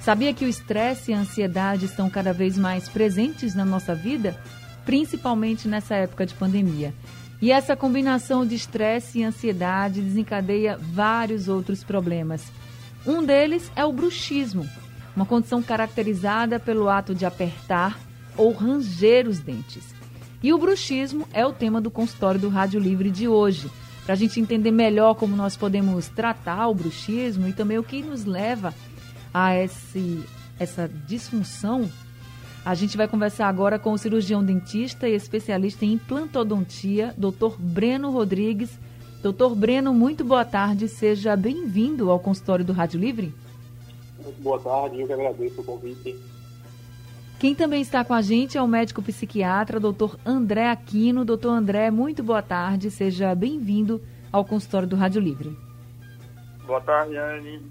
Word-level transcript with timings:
Sabia 0.00 0.32
que 0.32 0.46
o 0.46 0.48
estresse 0.48 1.10
e 1.10 1.14
a 1.14 1.18
ansiedade 1.18 1.84
estão 1.84 2.08
cada 2.08 2.32
vez 2.32 2.56
mais 2.56 2.88
presentes 2.88 3.54
na 3.54 3.66
nossa 3.66 3.94
vida, 3.94 4.34
principalmente 4.84 5.68
nessa 5.68 5.94
época 5.94 6.24
de 6.24 6.32
pandemia? 6.34 6.94
E 7.40 7.52
essa 7.52 7.76
combinação 7.76 8.46
de 8.46 8.54
estresse 8.54 9.18
e 9.18 9.24
ansiedade 9.24 10.00
desencadeia 10.00 10.78
vários 10.78 11.48
outros 11.48 11.84
problemas. 11.84 12.50
Um 13.06 13.24
deles 13.24 13.70
é 13.76 13.84
o 13.84 13.92
bruxismo, 13.92 14.66
uma 15.14 15.26
condição 15.26 15.62
caracterizada 15.62 16.58
pelo 16.58 16.88
ato 16.88 17.14
de 17.14 17.26
apertar 17.26 17.98
ou 18.38 18.52
ranger 18.52 19.28
os 19.28 19.38
dentes. 19.38 19.94
E 20.42 20.52
o 20.52 20.58
bruxismo 20.58 21.28
é 21.32 21.44
o 21.44 21.52
tema 21.52 21.78
do 21.78 21.90
consultório 21.90 22.40
do 22.40 22.48
Rádio 22.48 22.80
Livre 22.80 23.10
de 23.10 23.28
hoje. 23.28 23.70
Para 24.04 24.14
a 24.14 24.16
gente 24.16 24.40
entender 24.40 24.70
melhor 24.70 25.14
como 25.14 25.36
nós 25.36 25.56
podemos 25.56 26.08
tratar 26.08 26.68
o 26.68 26.74
bruxismo 26.74 27.46
e 27.46 27.52
também 27.52 27.78
o 27.78 27.84
que 27.84 28.02
nos 28.02 28.24
leva 28.24 28.68
a 28.68 28.89
esse, 29.54 30.24
essa 30.58 30.88
disfunção, 31.06 31.90
a 32.64 32.74
gente 32.74 32.96
vai 32.96 33.08
conversar 33.08 33.48
agora 33.48 33.78
com 33.78 33.92
o 33.92 33.98
cirurgião 33.98 34.44
dentista 34.44 35.08
e 35.08 35.14
especialista 35.14 35.84
em 35.84 35.92
implantodontia, 35.92 37.14
Dr. 37.16 37.56
Breno 37.58 38.10
Rodrigues. 38.10 38.78
Doutor 39.22 39.54
Breno, 39.54 39.92
muito 39.94 40.24
boa 40.24 40.44
tarde, 40.44 40.88
seja 40.88 41.36
bem-vindo 41.36 42.10
ao 42.10 42.18
consultório 42.18 42.64
do 42.64 42.72
Rádio 42.72 42.98
Livre. 42.98 43.34
Muito 44.22 44.42
boa 44.42 44.58
tarde, 44.58 45.00
eu 45.00 45.06
que 45.06 45.12
agradeço 45.12 45.60
o 45.60 45.64
convite. 45.64 46.18
Quem 47.38 47.54
também 47.54 47.80
está 47.80 48.04
com 48.04 48.12
a 48.12 48.20
gente 48.20 48.58
é 48.58 48.62
o 48.62 48.68
médico 48.68 49.02
psiquiatra, 49.02 49.80
doutor 49.80 50.18
André 50.26 50.68
Aquino. 50.68 51.24
Doutor 51.24 51.50
André, 51.50 51.90
muito 51.90 52.22
boa 52.22 52.42
tarde, 52.42 52.90
seja 52.90 53.34
bem-vindo 53.34 54.02
ao 54.30 54.44
consultório 54.44 54.86
do 54.86 54.96
Rádio 54.96 55.22
Livre. 55.22 55.56
Boa 56.66 56.80
tarde, 56.82 57.16
Anne. 57.16 57.62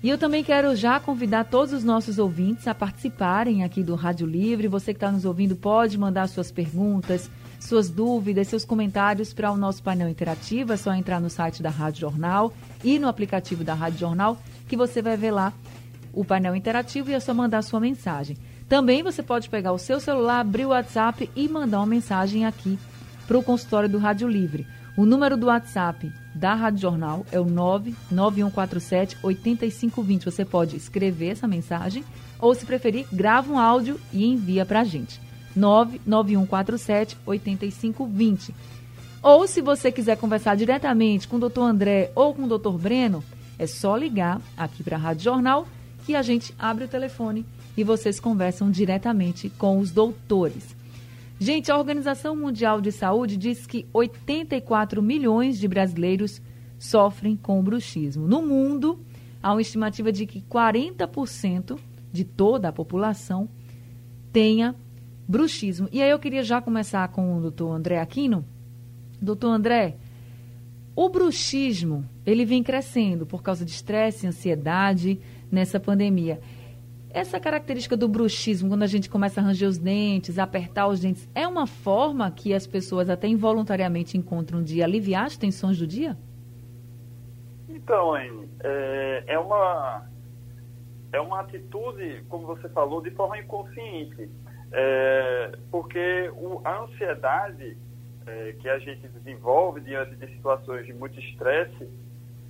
E 0.00 0.08
eu 0.08 0.16
também 0.16 0.44
quero 0.44 0.76
já 0.76 1.00
convidar 1.00 1.44
todos 1.44 1.72
os 1.72 1.82
nossos 1.82 2.20
ouvintes 2.20 2.68
a 2.68 2.74
participarem 2.74 3.64
aqui 3.64 3.82
do 3.82 3.96
Rádio 3.96 4.28
Livre. 4.28 4.68
Você 4.68 4.92
que 4.92 4.96
está 4.96 5.10
nos 5.10 5.24
ouvindo 5.24 5.56
pode 5.56 5.98
mandar 5.98 6.28
suas 6.28 6.52
perguntas, 6.52 7.28
suas 7.58 7.90
dúvidas, 7.90 8.46
seus 8.46 8.64
comentários 8.64 9.32
para 9.34 9.50
o 9.50 9.56
nosso 9.56 9.82
painel 9.82 10.08
interativo. 10.08 10.72
É 10.72 10.76
só 10.76 10.94
entrar 10.94 11.20
no 11.20 11.28
site 11.28 11.64
da 11.64 11.70
Rádio 11.70 12.02
Jornal 12.02 12.52
e 12.84 12.96
no 12.96 13.08
aplicativo 13.08 13.64
da 13.64 13.74
Rádio 13.74 13.98
Jornal 13.98 14.38
que 14.68 14.76
você 14.76 15.02
vai 15.02 15.16
ver 15.16 15.32
lá 15.32 15.52
o 16.12 16.24
painel 16.24 16.54
interativo 16.54 17.10
e 17.10 17.14
é 17.14 17.20
só 17.20 17.34
mandar 17.34 17.62
sua 17.62 17.80
mensagem. 17.80 18.36
Também 18.68 19.02
você 19.02 19.22
pode 19.22 19.48
pegar 19.48 19.72
o 19.72 19.78
seu 19.78 19.98
celular, 19.98 20.40
abrir 20.40 20.66
o 20.66 20.68
WhatsApp 20.68 21.28
e 21.34 21.48
mandar 21.48 21.78
uma 21.78 21.86
mensagem 21.86 22.46
aqui 22.46 22.78
para 23.26 23.36
o 23.36 23.42
consultório 23.42 23.88
do 23.88 23.98
Rádio 23.98 24.28
Livre. 24.28 24.64
O 24.98 25.06
número 25.06 25.36
do 25.36 25.46
WhatsApp 25.46 26.12
da 26.34 26.54
Rádio 26.54 26.80
Jornal 26.80 27.24
é 27.30 27.38
o 27.38 27.44
99147 27.44 29.16
8520. 29.22 30.24
Você 30.24 30.44
pode 30.44 30.74
escrever 30.74 31.28
essa 31.28 31.46
mensagem 31.46 32.04
ou, 32.40 32.52
se 32.52 32.66
preferir, 32.66 33.06
grava 33.12 33.52
um 33.52 33.60
áudio 33.60 34.00
e 34.12 34.26
envia 34.26 34.66
para 34.66 34.80
a 34.80 34.84
gente. 34.84 35.20
99147 35.54 37.16
8520. 37.24 38.52
Ou, 39.22 39.46
se 39.46 39.60
você 39.60 39.92
quiser 39.92 40.16
conversar 40.16 40.56
diretamente 40.56 41.28
com 41.28 41.36
o 41.36 41.40
doutor 41.40 41.62
André 41.62 42.10
ou 42.16 42.34
com 42.34 42.42
o 42.42 42.48
doutor 42.48 42.76
Breno, 42.76 43.22
é 43.56 43.68
só 43.68 43.96
ligar 43.96 44.40
aqui 44.56 44.82
para 44.82 44.96
a 44.96 45.00
Rádio 45.00 45.22
Jornal 45.22 45.68
que 46.04 46.16
a 46.16 46.22
gente 46.22 46.52
abre 46.58 46.86
o 46.86 46.88
telefone 46.88 47.46
e 47.76 47.84
vocês 47.84 48.18
conversam 48.18 48.68
diretamente 48.68 49.48
com 49.48 49.78
os 49.78 49.92
doutores. 49.92 50.76
Gente, 51.40 51.70
a 51.70 51.78
Organização 51.78 52.34
Mundial 52.34 52.80
de 52.80 52.90
Saúde 52.90 53.36
diz 53.36 53.64
que 53.64 53.86
84 53.92 55.00
milhões 55.00 55.56
de 55.56 55.68
brasileiros 55.68 56.42
sofrem 56.78 57.36
com 57.36 57.62
bruxismo. 57.62 58.26
No 58.26 58.42
mundo, 58.42 58.98
há 59.40 59.52
uma 59.52 59.62
estimativa 59.62 60.10
de 60.10 60.26
que 60.26 60.40
40% 60.40 61.78
de 62.12 62.24
toda 62.24 62.68
a 62.68 62.72
população 62.72 63.48
tenha 64.32 64.74
bruxismo. 65.28 65.88
E 65.92 66.02
aí 66.02 66.10
eu 66.10 66.18
queria 66.18 66.42
já 66.42 66.60
começar 66.60 67.06
com 67.08 67.36
o 67.36 67.40
doutor 67.40 67.70
André 67.70 68.00
Aquino. 68.00 68.44
Doutor 69.22 69.50
André, 69.50 69.96
o 70.96 71.08
bruxismo, 71.08 72.04
ele 72.26 72.44
vem 72.44 72.64
crescendo 72.64 73.24
por 73.24 73.44
causa 73.44 73.64
de 73.64 73.70
estresse 73.70 74.26
ansiedade 74.26 75.20
nessa 75.52 75.78
pandemia. 75.78 76.40
Essa 77.10 77.40
característica 77.40 77.96
do 77.96 78.06
bruxismo, 78.06 78.68
quando 78.68 78.82
a 78.82 78.86
gente 78.86 79.08
começa 79.08 79.40
a 79.40 79.44
ranger 79.44 79.68
os 79.68 79.78
dentes, 79.78 80.38
apertar 80.38 80.86
os 80.88 81.00
dentes, 81.00 81.28
é 81.34 81.48
uma 81.48 81.66
forma 81.66 82.30
que 82.30 82.52
as 82.52 82.66
pessoas 82.66 83.08
até 83.08 83.26
involuntariamente 83.26 84.18
encontram 84.18 84.62
de 84.62 84.82
aliviar 84.82 85.24
as 85.24 85.36
tensões 85.36 85.78
do 85.78 85.86
dia? 85.86 86.16
Então, 87.68 88.14
é, 88.14 89.24
é, 89.26 89.38
uma, 89.38 90.06
é 91.10 91.20
uma 91.20 91.40
atitude, 91.40 92.22
como 92.28 92.46
você 92.46 92.68
falou, 92.68 93.00
de 93.00 93.10
forma 93.12 93.38
inconsciente. 93.38 94.28
É, 94.70 95.52
porque 95.70 96.30
o, 96.36 96.60
a 96.62 96.82
ansiedade 96.82 97.78
é, 98.26 98.52
que 98.60 98.68
a 98.68 98.78
gente 98.78 99.08
desenvolve 99.08 99.80
diante 99.80 100.14
de 100.16 100.26
situações 100.34 100.84
de 100.84 100.92
muito 100.92 101.18
estresse, 101.18 101.88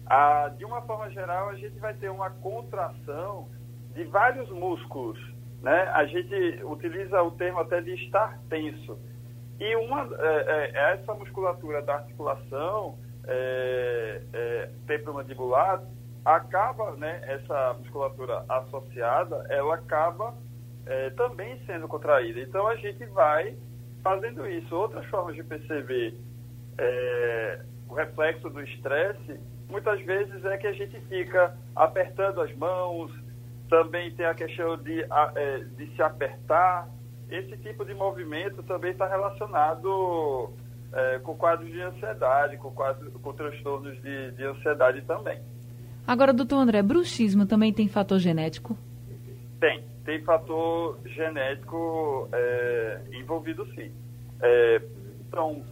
a, 0.04 0.48
de 0.48 0.64
uma 0.64 0.82
forma 0.82 1.08
geral, 1.10 1.50
a 1.50 1.54
gente 1.54 1.78
vai 1.78 1.94
ter 1.94 2.10
uma 2.10 2.30
contração 2.30 3.46
de 3.98 4.04
vários 4.04 4.48
músculos. 4.50 5.18
Né? 5.60 5.82
A 5.92 6.06
gente 6.06 6.62
utiliza 6.64 7.20
o 7.20 7.32
termo 7.32 7.58
até 7.58 7.80
de 7.80 7.92
estar 7.94 8.38
tenso. 8.48 8.96
E 9.58 9.74
uma, 9.74 10.08
é, 10.16 10.70
é, 10.72 10.92
essa 10.94 11.12
musculatura 11.14 11.82
da 11.82 11.96
articulação 11.96 12.96
é, 13.26 14.22
é, 14.32 14.70
temporomandibular 14.86 15.82
acaba, 16.24 16.92
né, 16.92 17.20
essa 17.24 17.74
musculatura 17.74 18.44
associada, 18.48 19.44
ela 19.48 19.74
acaba 19.74 20.34
é, 20.86 21.10
também 21.10 21.60
sendo 21.66 21.88
contraída. 21.88 22.38
Então 22.40 22.68
a 22.68 22.76
gente 22.76 23.04
vai 23.06 23.56
fazendo 24.02 24.46
isso. 24.46 24.72
Outras 24.76 25.04
formas 25.06 25.34
de 25.34 25.42
perceber 25.42 26.14
é, 26.78 27.62
o 27.88 27.94
reflexo 27.94 28.48
do 28.48 28.62
estresse, 28.62 29.40
muitas 29.68 30.00
vezes 30.02 30.44
é 30.44 30.56
que 30.56 30.68
a 30.68 30.72
gente 30.72 31.00
fica 31.08 31.56
apertando 31.74 32.40
as 32.40 32.54
mãos, 32.54 33.10
também 33.68 34.10
tem 34.14 34.26
a 34.26 34.34
questão 34.34 34.76
de, 34.76 35.02
é, 35.34 35.58
de 35.76 35.94
se 35.94 36.02
apertar. 36.02 36.88
Esse 37.30 37.56
tipo 37.58 37.84
de 37.84 37.94
movimento 37.94 38.62
também 38.62 38.92
está 38.92 39.06
relacionado 39.06 40.52
é, 40.92 41.18
com 41.18 41.36
quadros 41.36 41.70
de 41.70 41.80
ansiedade, 41.80 42.56
com, 42.56 42.70
quadros, 42.70 43.12
com 43.12 43.32
transtornos 43.32 44.00
de, 44.02 44.32
de 44.32 44.44
ansiedade 44.44 45.02
também. 45.02 45.40
Agora, 46.06 46.32
doutor 46.32 46.56
André, 46.56 46.80
bruxismo 46.82 47.46
também 47.46 47.72
tem 47.72 47.86
fator 47.86 48.18
genético? 48.18 48.76
Tem, 49.60 49.84
tem 50.04 50.22
fator 50.22 50.98
genético 51.04 52.28
é, 52.32 53.00
envolvido 53.12 53.66
sim. 53.74 53.92
É, 54.40 54.80
então, 55.28 55.62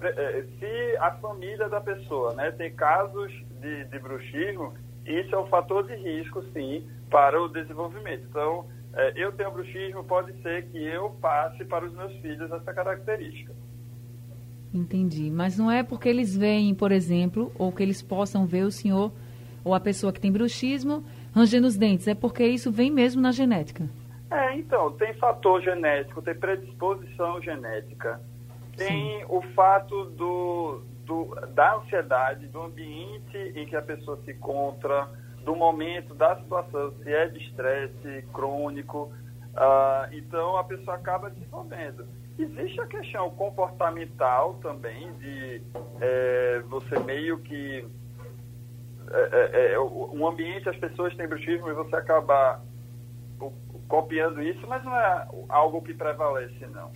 é, 0.00 0.44
se 0.58 0.96
a 0.98 1.10
família 1.16 1.68
da 1.68 1.80
pessoa 1.80 2.32
né, 2.32 2.50
tem 2.52 2.72
casos 2.72 3.30
de, 3.60 3.84
de 3.84 3.98
bruxismo, 3.98 4.72
isso 5.08 5.34
é 5.34 5.38
um 5.38 5.46
fator 5.46 5.86
de 5.86 5.94
risco, 5.96 6.42
sim, 6.52 6.86
para 7.10 7.40
o 7.40 7.48
desenvolvimento. 7.48 8.24
Então, 8.28 8.66
é, 8.94 9.12
eu 9.16 9.32
tenho 9.32 9.50
bruxismo, 9.50 10.04
pode 10.04 10.32
ser 10.42 10.66
que 10.66 10.78
eu 10.78 11.10
passe 11.20 11.64
para 11.64 11.84
os 11.84 11.92
meus 11.92 12.12
filhos 12.20 12.50
essa 12.50 12.72
característica. 12.72 13.52
Entendi. 14.72 15.30
Mas 15.30 15.56
não 15.56 15.70
é 15.70 15.82
porque 15.82 16.08
eles 16.08 16.36
veem, 16.36 16.74
por 16.74 16.92
exemplo, 16.92 17.50
ou 17.58 17.72
que 17.72 17.82
eles 17.82 18.02
possam 18.02 18.46
ver 18.46 18.64
o 18.64 18.70
senhor 18.70 19.12
ou 19.64 19.74
a 19.74 19.80
pessoa 19.80 20.12
que 20.12 20.20
tem 20.20 20.30
bruxismo 20.32 21.04
rangendo 21.34 21.66
os 21.66 21.76
dentes. 21.76 22.06
É 22.06 22.14
porque 22.14 22.46
isso 22.46 22.70
vem 22.70 22.90
mesmo 22.90 23.20
na 23.20 23.32
genética. 23.32 23.88
É, 24.30 24.56
então, 24.56 24.92
tem 24.92 25.14
fator 25.14 25.62
genético, 25.62 26.20
tem 26.20 26.34
predisposição 26.34 27.40
genética. 27.40 28.20
Tem 28.76 29.20
Sim. 29.20 29.24
o 29.28 29.40
fato 29.54 30.04
do, 30.10 30.82
do, 31.08 31.34
da 31.54 31.76
ansiedade, 31.76 32.46
do 32.48 32.62
ambiente 32.62 33.36
em 33.56 33.66
que 33.66 33.74
a 33.74 33.82
pessoa 33.82 34.20
se 34.24 34.30
encontra, 34.30 35.08
do 35.42 35.56
momento, 35.56 36.14
da 36.14 36.36
situação, 36.36 36.92
se 37.02 37.10
é 37.10 37.26
de 37.26 37.38
estresse 37.38 38.22
crônico. 38.34 39.10
Uh, 39.54 40.14
então, 40.14 40.58
a 40.58 40.64
pessoa 40.64 40.96
acaba 40.96 41.30
desenvolvendo. 41.30 42.06
Existe 42.38 42.80
a 42.80 42.86
questão 42.86 43.30
comportamental 43.30 44.54
também, 44.62 45.12
de 45.14 45.62
é, 46.00 46.62
você 46.68 46.98
meio 47.00 47.38
que. 47.38 47.84
É, 49.10 49.70
é, 49.70 49.72
é 49.72 49.80
um 49.80 50.24
ambiente, 50.28 50.68
as 50.68 50.76
pessoas 50.76 51.16
têm 51.16 51.26
bruxismo 51.26 51.68
e 51.68 51.72
você 51.72 51.96
acabar. 51.96 52.62
copiando 53.88 54.40
isso, 54.42 54.64
mas 54.68 54.84
não 54.84 54.94
é 54.94 55.26
algo 55.48 55.82
que 55.82 55.94
prevalece, 55.94 56.66
não. 56.66 56.92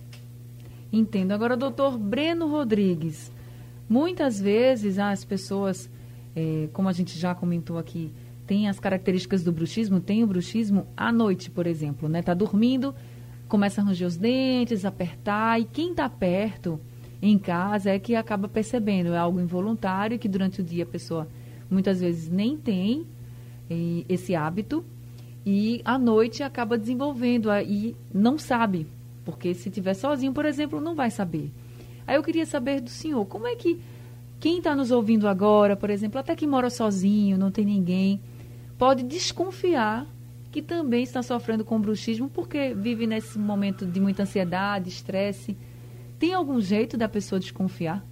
Entendo. 0.93 1.31
Agora, 1.33 1.57
doutor 1.57 1.97
Breno 1.97 2.47
Rodrigues, 2.47 3.32
muitas 3.93 4.41
vezes 4.41 4.97
as 4.97 5.23
pessoas, 5.23 5.87
é, 6.35 6.67
como 6.73 6.89
a 6.89 6.91
gente 6.91 7.15
já 7.15 7.35
comentou 7.35 7.77
aqui, 7.77 8.11
tem 8.47 8.67
as 8.67 8.79
características 8.79 9.43
do 9.43 9.51
bruxismo, 9.51 9.99
tem 9.99 10.23
o 10.23 10.27
bruxismo 10.27 10.87
à 10.97 11.11
noite, 11.11 11.51
por 11.51 11.67
exemplo, 11.67 12.09
né? 12.09 12.23
Tá 12.23 12.33
dormindo, 12.33 12.95
começa 13.47 13.81
a 13.81 13.83
ranger 13.83 14.07
os 14.07 14.17
dentes, 14.17 14.83
apertar, 14.83 15.61
e 15.61 15.65
quem 15.65 15.91
está 15.91 16.09
perto 16.09 16.79
em 17.21 17.37
casa 17.37 17.91
é 17.91 17.99
que 17.99 18.15
acaba 18.15 18.47
percebendo, 18.47 19.13
é 19.13 19.17
algo 19.17 19.39
involuntário 19.39 20.17
que 20.17 20.27
durante 20.27 20.59
o 20.59 20.63
dia 20.63 20.85
a 20.85 20.87
pessoa 20.87 21.27
muitas 21.69 22.01
vezes 22.01 22.27
nem 22.27 22.57
tem 22.57 23.05
e, 23.69 24.07
esse 24.09 24.33
hábito 24.33 24.83
e 25.45 25.83
à 25.85 25.99
noite 25.99 26.41
acaba 26.41 26.79
desenvolvendo 26.79 27.47
e 27.63 27.95
não 28.11 28.39
sabe, 28.39 28.87
porque 29.23 29.53
se 29.53 29.69
tiver 29.69 29.93
sozinho, 29.93 30.33
por 30.33 30.45
exemplo, 30.45 30.81
não 30.81 30.95
vai 30.95 31.11
saber. 31.11 31.51
Aí 32.05 32.15
eu 32.15 32.23
queria 32.23 32.45
saber 32.45 32.81
do 32.81 32.89
senhor, 32.89 33.25
como 33.25 33.47
é 33.47 33.55
que 33.55 33.79
quem 34.39 34.57
está 34.57 34.75
nos 34.75 34.91
ouvindo 34.91 35.27
agora, 35.27 35.75
por 35.75 35.89
exemplo, 35.89 36.19
até 36.19 36.35
que 36.35 36.45
mora 36.45 36.69
sozinho, 36.69 37.37
não 37.37 37.49
tem 37.49 37.63
ninguém, 37.63 38.19
pode 38.77 39.03
desconfiar 39.03 40.05
que 40.51 40.61
também 40.61 41.01
está 41.01 41.23
sofrendo 41.23 41.65
com 41.65 41.79
bruxismo 41.79 42.29
porque 42.29 42.73
vive 42.75 43.07
nesse 43.07 43.39
momento 43.39 43.85
de 43.85 43.99
muita 43.99 44.23
ansiedade, 44.23 44.89
estresse. 44.89 45.57
Tem 46.19 46.31
algum 46.33 46.61
jeito 46.61 46.95
da 46.95 47.09
pessoa 47.09 47.39
desconfiar? 47.39 48.05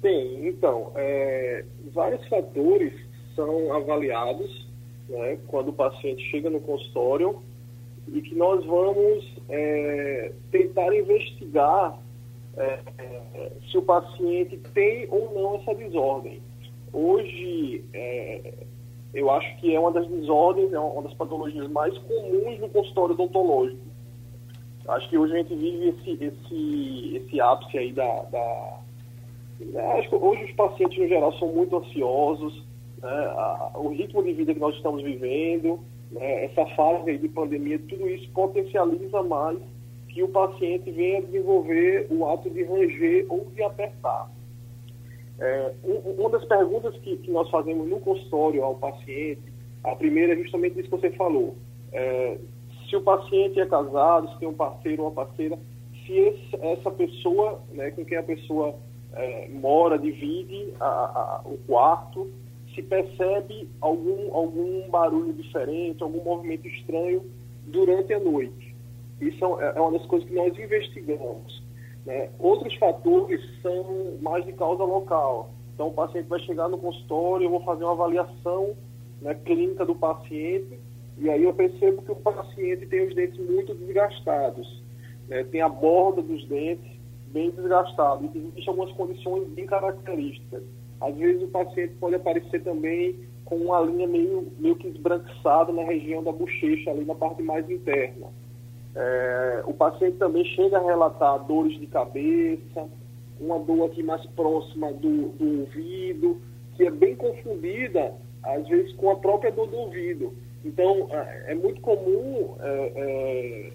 Tem, 0.00 0.46
então, 0.46 0.92
é, 0.94 1.64
vários 1.92 2.26
fatores 2.28 2.94
são 3.34 3.72
avaliados 3.74 4.66
né, 5.08 5.38
quando 5.48 5.68
o 5.68 5.72
paciente 5.72 6.22
chega 6.30 6.48
no 6.48 6.60
consultório 6.60 7.42
e 8.06 8.22
que 8.22 8.34
nós 8.34 8.64
vamos 8.64 9.36
é, 9.48 10.32
tentar 10.50 10.94
investigar 10.96 11.98
é, 12.58 13.52
se 13.70 13.78
o 13.78 13.82
paciente 13.82 14.58
tem 14.74 15.06
ou 15.10 15.32
não 15.34 15.56
essa 15.56 15.74
desordem. 15.74 16.42
Hoje, 16.92 17.84
é, 17.92 18.66
eu 19.14 19.30
acho 19.30 19.56
que 19.58 19.74
é 19.74 19.80
uma 19.80 19.92
das 19.92 20.06
desordens, 20.08 20.72
é 20.72 20.78
uma 20.78 21.02
das 21.02 21.14
patologias 21.14 21.68
mais 21.70 21.96
comuns 21.98 22.58
no 22.58 22.68
consultório 22.68 23.14
odontológico. 23.14 23.88
Acho 24.88 25.08
que 25.10 25.18
hoje 25.18 25.34
a 25.34 25.36
gente 25.38 25.54
vive 25.54 25.88
esse, 25.88 26.24
esse, 26.24 27.16
esse 27.16 27.40
ápice 27.40 27.76
aí 27.76 27.92
da, 27.92 28.22
da 28.22 28.78
né, 29.60 29.92
Acho 29.98 30.08
que 30.08 30.14
hoje 30.14 30.44
os 30.44 30.52
pacientes, 30.52 30.98
no 30.98 31.08
geral, 31.08 31.32
são 31.38 31.48
muito 31.48 31.76
ansiosos. 31.76 32.64
Né? 33.02 33.10
A, 33.10 33.72
o 33.76 33.88
ritmo 33.88 34.22
de 34.22 34.32
vida 34.32 34.54
que 34.54 34.60
nós 34.60 34.74
estamos 34.74 35.02
vivendo, 35.02 35.78
né? 36.10 36.46
essa 36.46 36.64
fase 36.74 37.18
de 37.18 37.28
pandemia, 37.28 37.78
tudo 37.80 38.08
isso 38.08 38.30
potencializa 38.32 39.22
mais 39.22 39.58
que 40.18 40.22
o 40.24 40.28
paciente 40.28 40.90
venha 40.90 41.22
desenvolver 41.22 42.08
o 42.10 42.26
ato 42.26 42.50
de 42.50 42.64
ranger 42.64 43.24
ou 43.28 43.46
de 43.54 43.62
apertar. 43.62 44.28
É, 45.38 45.72
uma 45.84 46.28
das 46.28 46.44
perguntas 46.44 46.96
que, 46.96 47.18
que, 47.18 47.30
nós 47.30 47.48
fazemos 47.50 47.88
no 47.88 48.00
consultório 48.00 48.64
ao 48.64 48.74
paciente, 48.74 49.40
a 49.84 49.94
primeira 49.94 50.32
é 50.32 50.36
justamente 50.42 50.80
isso 50.80 50.90
que 50.90 50.96
você 50.96 51.10
falou. 51.10 51.54
É, 51.92 52.36
se 52.88 52.96
o 52.96 53.00
paciente 53.00 53.60
é 53.60 53.66
casado, 53.66 54.28
se 54.32 54.40
tem 54.40 54.48
um 54.48 54.54
parceiro 54.54 55.04
ou 55.04 55.08
uma 55.08 55.24
parceira, 55.24 55.56
se 56.04 56.12
esse, 56.12 56.56
essa 56.62 56.90
pessoa, 56.90 57.62
né, 57.70 57.92
com 57.92 58.04
quem 58.04 58.18
a 58.18 58.22
pessoa 58.24 58.74
é, 59.12 59.48
mora, 59.50 59.96
divide 59.96 60.74
a, 60.80 60.84
a, 60.84 61.42
o 61.44 61.58
quarto, 61.58 62.28
se 62.74 62.82
percebe 62.82 63.68
algum, 63.80 64.34
algum 64.34 64.90
barulho 64.90 65.32
diferente, 65.32 66.02
algum 66.02 66.24
movimento 66.24 66.66
estranho 66.66 67.22
durante 67.68 68.12
a 68.12 68.18
noite. 68.18 68.67
Isso 69.20 69.44
é, 69.60 69.72
é 69.76 69.80
uma 69.80 69.92
das 69.92 70.06
coisas 70.06 70.28
que 70.28 70.34
nós 70.34 70.56
investigamos. 70.58 71.62
Né? 72.06 72.30
Outros 72.38 72.74
fatores 72.76 73.40
são 73.60 74.18
mais 74.20 74.44
de 74.44 74.52
causa 74.52 74.84
local. 74.84 75.50
Então, 75.74 75.88
o 75.88 75.92
paciente 75.92 76.26
vai 76.26 76.40
chegar 76.40 76.68
no 76.68 76.78
consultório, 76.78 77.44
eu 77.44 77.50
vou 77.50 77.62
fazer 77.62 77.84
uma 77.84 77.92
avaliação 77.92 78.76
né, 79.22 79.34
clínica 79.34 79.84
do 79.84 79.94
paciente, 79.94 80.78
e 81.18 81.28
aí 81.30 81.44
eu 81.44 81.52
percebo 81.52 82.02
que 82.02 82.12
o 82.12 82.16
paciente 82.16 82.86
tem 82.86 83.06
os 83.06 83.14
dentes 83.14 83.38
muito 83.38 83.74
desgastados, 83.74 84.82
né? 85.28 85.44
tem 85.44 85.60
a 85.60 85.68
borda 85.68 86.22
dos 86.22 86.46
dentes 86.48 86.98
bem 87.28 87.50
desgastada, 87.50 88.24
e 88.24 88.38
existem 88.38 88.64
algumas 88.68 88.92
condições 88.92 89.48
bem 89.48 89.66
características. 89.66 90.62
Às 91.00 91.14
vezes 91.14 91.42
o 91.42 91.48
paciente 91.48 91.94
pode 91.94 92.14
aparecer 92.16 92.62
também 92.62 93.16
com 93.44 93.56
uma 93.56 93.80
linha 93.80 94.06
meio, 94.06 94.52
meio 94.58 94.76
que 94.76 94.88
esbranquiçada 94.88 95.72
na 95.72 95.82
região 95.82 96.22
da 96.22 96.32
bochecha, 96.32 96.90
ali 96.90 97.04
na 97.04 97.14
parte 97.14 97.42
mais 97.42 97.68
interna. 97.70 98.26
É, 98.94 99.62
o 99.66 99.74
paciente 99.74 100.16
também 100.16 100.44
chega 100.44 100.78
a 100.78 100.82
relatar 100.82 101.44
dores 101.44 101.78
de 101.78 101.86
cabeça, 101.86 102.88
uma 103.40 103.58
dor 103.58 103.86
aqui 103.86 104.02
mais 104.02 104.24
próxima 104.26 104.92
do, 104.92 105.28
do 105.28 105.60
ouvido, 105.60 106.40
que 106.74 106.84
é 106.84 106.90
bem 106.90 107.14
confundida, 107.14 108.14
às 108.42 108.66
vezes, 108.66 108.92
com 108.94 109.10
a 109.10 109.16
própria 109.16 109.52
dor 109.52 109.68
do 109.68 109.76
ouvido. 109.76 110.32
Então, 110.64 111.08
é, 111.10 111.52
é 111.52 111.54
muito 111.54 111.80
comum 111.80 112.56
é, 112.60 112.92
é, 112.96 113.72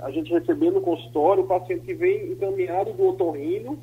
a 0.00 0.10
gente 0.10 0.32
receber 0.32 0.70
no 0.70 0.80
consultório 0.80 1.44
o 1.44 1.46
paciente 1.46 1.84
que 1.84 1.94
vem 1.94 2.32
encaminhado 2.32 2.92
do 2.92 3.08
otorrino, 3.08 3.78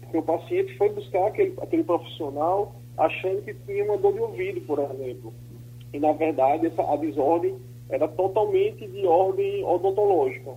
porque 0.00 0.18
o 0.18 0.22
paciente 0.22 0.76
foi 0.76 0.90
buscar 0.90 1.28
aquele, 1.28 1.54
aquele 1.60 1.84
profissional 1.84 2.74
achando 2.98 3.42
que 3.42 3.54
tinha 3.54 3.84
uma 3.84 3.96
dor 3.96 4.12
de 4.12 4.20
ouvido, 4.20 4.60
por 4.62 4.78
exemplo. 4.78 5.32
E, 5.92 5.98
na 5.98 6.12
verdade, 6.12 6.66
essa, 6.66 6.82
a 6.82 6.96
desordem 6.96 7.56
era 7.88 8.08
totalmente 8.08 8.86
de 8.86 9.06
ordem 9.06 9.64
odontológica. 9.64 10.52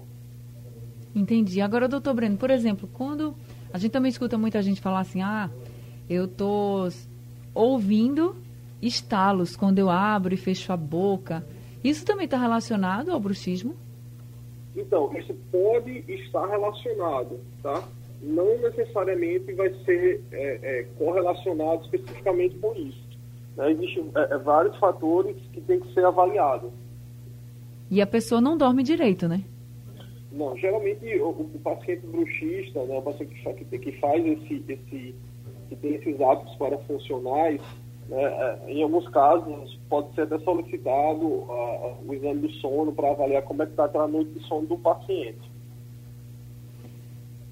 Entendi. 1.16 1.62
Agora, 1.62 1.88
doutor 1.88 2.14
Breno, 2.14 2.38
por 2.38 2.50
exemplo, 2.50 2.90
quando 2.92 3.36
a 3.72 3.78
gente 3.78 3.92
também 3.92 4.10
escuta 4.10 4.38
muita 4.38 4.62
gente 4.62 4.82
falar 4.82 5.00
assim, 5.00 5.22
ah, 5.22 5.50
eu 6.10 6.28
tô 6.28 6.88
ouvindo 7.54 8.36
estalos 8.82 9.56
quando 9.56 9.80
eu 9.80 9.90
abro 9.90 10.34
e 10.34 10.38
fecho 10.38 10.72
a 10.72 10.78
boca. 10.78 11.46
Isso 11.84 12.06
também 12.06 12.26
está 12.26 12.38
relacionado 12.38 13.12
ao 13.12 13.20
bruxismo? 13.20 13.76
Então, 14.76 15.12
isso 15.18 15.34
pode 15.52 16.04
estar 16.08 16.46
relacionado, 16.48 17.40
tá? 17.64 17.88
Não 18.22 18.58
necessariamente 18.60 19.54
vai 19.54 19.74
ser 19.86 20.22
é, 20.32 20.60
é, 20.62 20.84
correlacionado 20.98 21.84
especificamente 21.84 22.58
com 22.58 22.74
isso. 22.74 23.06
Né? 23.56 23.72
Existem 23.72 24.12
é, 24.16 24.34
é 24.34 24.38
vários 24.38 24.76
fatores 24.78 25.38
que 25.54 25.62
têm 25.62 25.80
que 25.80 25.94
ser 25.94 26.06
avaliados. 26.06 26.72
E 27.90 28.02
a 28.02 28.08
pessoa 28.08 28.42
não 28.42 28.58
dorme 28.58 28.84
direito, 28.84 29.28
né? 29.28 29.44
Não, 30.32 30.56
geralmente 30.58 31.06
o, 31.20 31.30
o 31.30 31.60
paciente 31.64 32.06
bruxista, 32.08 32.84
né, 32.84 32.98
o 32.98 33.02
paciente 33.02 33.34
que, 33.70 33.80
que 33.80 33.92
faz 33.94 34.26
esse, 34.26 34.64
esse, 34.68 35.16
que 35.70 35.76
tem 35.78 35.96
esses 35.96 36.20
hábitos 36.20 36.56
parafuncionais, 36.56 37.62
né, 38.10 38.22
é, 38.22 38.72
em 38.72 38.84
alguns 38.84 39.08
casos 39.10 39.80
pode 39.90 40.14
ser 40.14 40.24
até 40.24 40.38
solicitado 40.40 41.26
uh, 41.26 41.98
o 42.06 42.14
exame 42.14 42.42
do 42.42 42.52
sono 42.56 42.92
para 42.92 43.12
avaliar 43.12 43.44
como 43.44 43.64
é 43.64 43.66
que 43.66 43.72
está 43.72 43.86
aquela 43.86 44.08
noite 44.08 44.32
de 44.32 44.46
sono 44.46 44.68
do 44.68 44.78
paciente. 44.78 45.56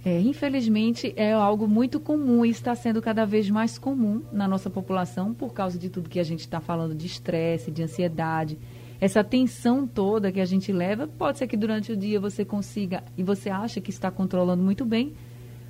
É, 0.05 0.19
infelizmente 0.19 1.13
é 1.15 1.31
algo 1.31 1.65
muito 1.65 1.97
comum 1.97 2.45
e 2.45 2.49
está 2.49 2.75
sendo 2.75 3.01
cada 3.01 3.25
vez 3.25 3.49
mais 3.49 3.77
comum 3.77 4.21
na 4.33 4.45
nossa 4.45 4.69
população 4.69 5.33
por 5.33 5.53
causa 5.53 5.79
de 5.79 5.89
tudo 5.89 6.09
que 6.09 6.19
a 6.19 6.23
gente 6.23 6.41
está 6.41 6.59
falando 6.59 6.93
de 6.93 7.05
estresse, 7.07 7.71
de 7.71 7.81
ansiedade, 7.81 8.59
essa 8.99 9.23
tensão 9.23 9.85
toda 9.85 10.31
que 10.31 10.39
a 10.39 10.45
gente 10.45 10.71
leva, 10.71 11.07
pode 11.07 11.37
ser 11.37 11.47
que 11.47 11.57
durante 11.57 11.91
o 11.91 11.97
dia 11.97 12.19
você 12.19 12.45
consiga 12.45 13.03
e 13.17 13.23
você 13.23 13.49
acha 13.49 13.81
que 13.81 13.89
está 13.89 14.09
controlando 14.09 14.63
muito 14.63 14.85
bem, 14.85 15.13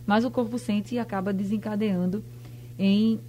mas 0.06 0.25
o 0.25 0.32
corpo 0.32 0.58
sente 0.58 0.96
e 0.96 1.00
acaba 1.00 1.34
desencadeando 1.34 2.24
em 2.77 3.20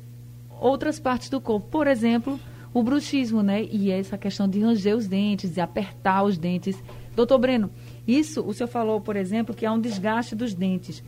outras 0.61 0.99
partes 0.99 1.31
do 1.31 1.41
corpo. 1.41 1.69
Por 1.69 1.87
exemplo, 1.87 2.39
o 2.73 2.83
bruxismo, 2.83 3.43
né? 3.43 3.65
E 3.65 3.91
essa 3.91 4.19
questão 4.19 4.49
de 4.49 4.61
ranger 4.61 4.97
os 4.97 5.07
dentes, 5.07 5.55
de 5.55 5.61
apertar 5.61 6.25
os 6.25 6.37
dentes. 6.37 6.77
Doutor 7.15 7.39
Breno, 7.39 7.71
isso 8.07 8.43
o 8.43 8.53
senhor 8.53 8.69
falou, 8.69 9.01
por 9.01 9.17
exemplo, 9.17 9.55
que 9.55 9.65
há 9.65 9.73
um 9.73 9.81
desgaste 9.81 10.35
dos 10.35 10.53
dentes. 10.53 11.03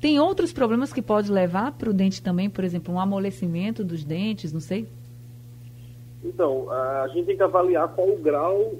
Tem 0.00 0.20
outros 0.20 0.52
problemas 0.52 0.92
que 0.92 1.02
pode 1.02 1.30
levar 1.30 1.72
para 1.72 1.90
o 1.90 1.92
dente 1.92 2.22
também, 2.22 2.48
por 2.48 2.62
exemplo, 2.62 2.94
um 2.94 3.00
amolecimento 3.00 3.82
dos 3.82 4.04
dentes, 4.04 4.52
não 4.52 4.60
sei? 4.60 4.86
Então, 6.22 6.70
a 6.70 7.08
gente 7.08 7.26
tem 7.26 7.36
que 7.36 7.42
avaliar 7.42 7.88
qual 7.94 8.08
o 8.08 8.18
grau 8.18 8.74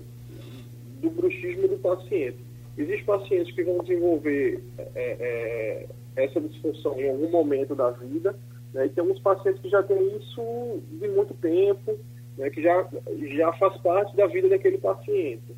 do 1.00 1.10
bruxismo 1.10 1.68
do 1.68 1.76
paciente. 1.78 2.38
Existem 2.76 3.04
pacientes 3.04 3.54
que 3.54 3.62
vão 3.62 3.78
desenvolver 3.78 4.62
é, 4.78 4.86
é, 4.94 6.24
essa 6.24 6.40
disfunção 6.40 6.98
em 7.00 7.08
algum 7.08 7.30
momento 7.30 7.74
da 7.74 7.90
vida, 7.90 8.36
né, 8.72 8.86
e 8.86 8.88
tem 8.88 9.02
alguns 9.02 9.20
pacientes 9.20 9.60
que 9.60 9.68
já 9.68 9.82
têm 9.82 10.16
isso 10.16 10.80
de 10.92 11.08
muito 11.08 11.34
tempo, 11.34 11.98
né, 12.36 12.50
que 12.50 12.62
já, 12.62 12.88
já 13.36 13.52
faz 13.54 13.76
parte 13.78 14.16
da 14.16 14.26
vida 14.26 14.48
daquele 14.48 14.78
paciente. 14.78 15.56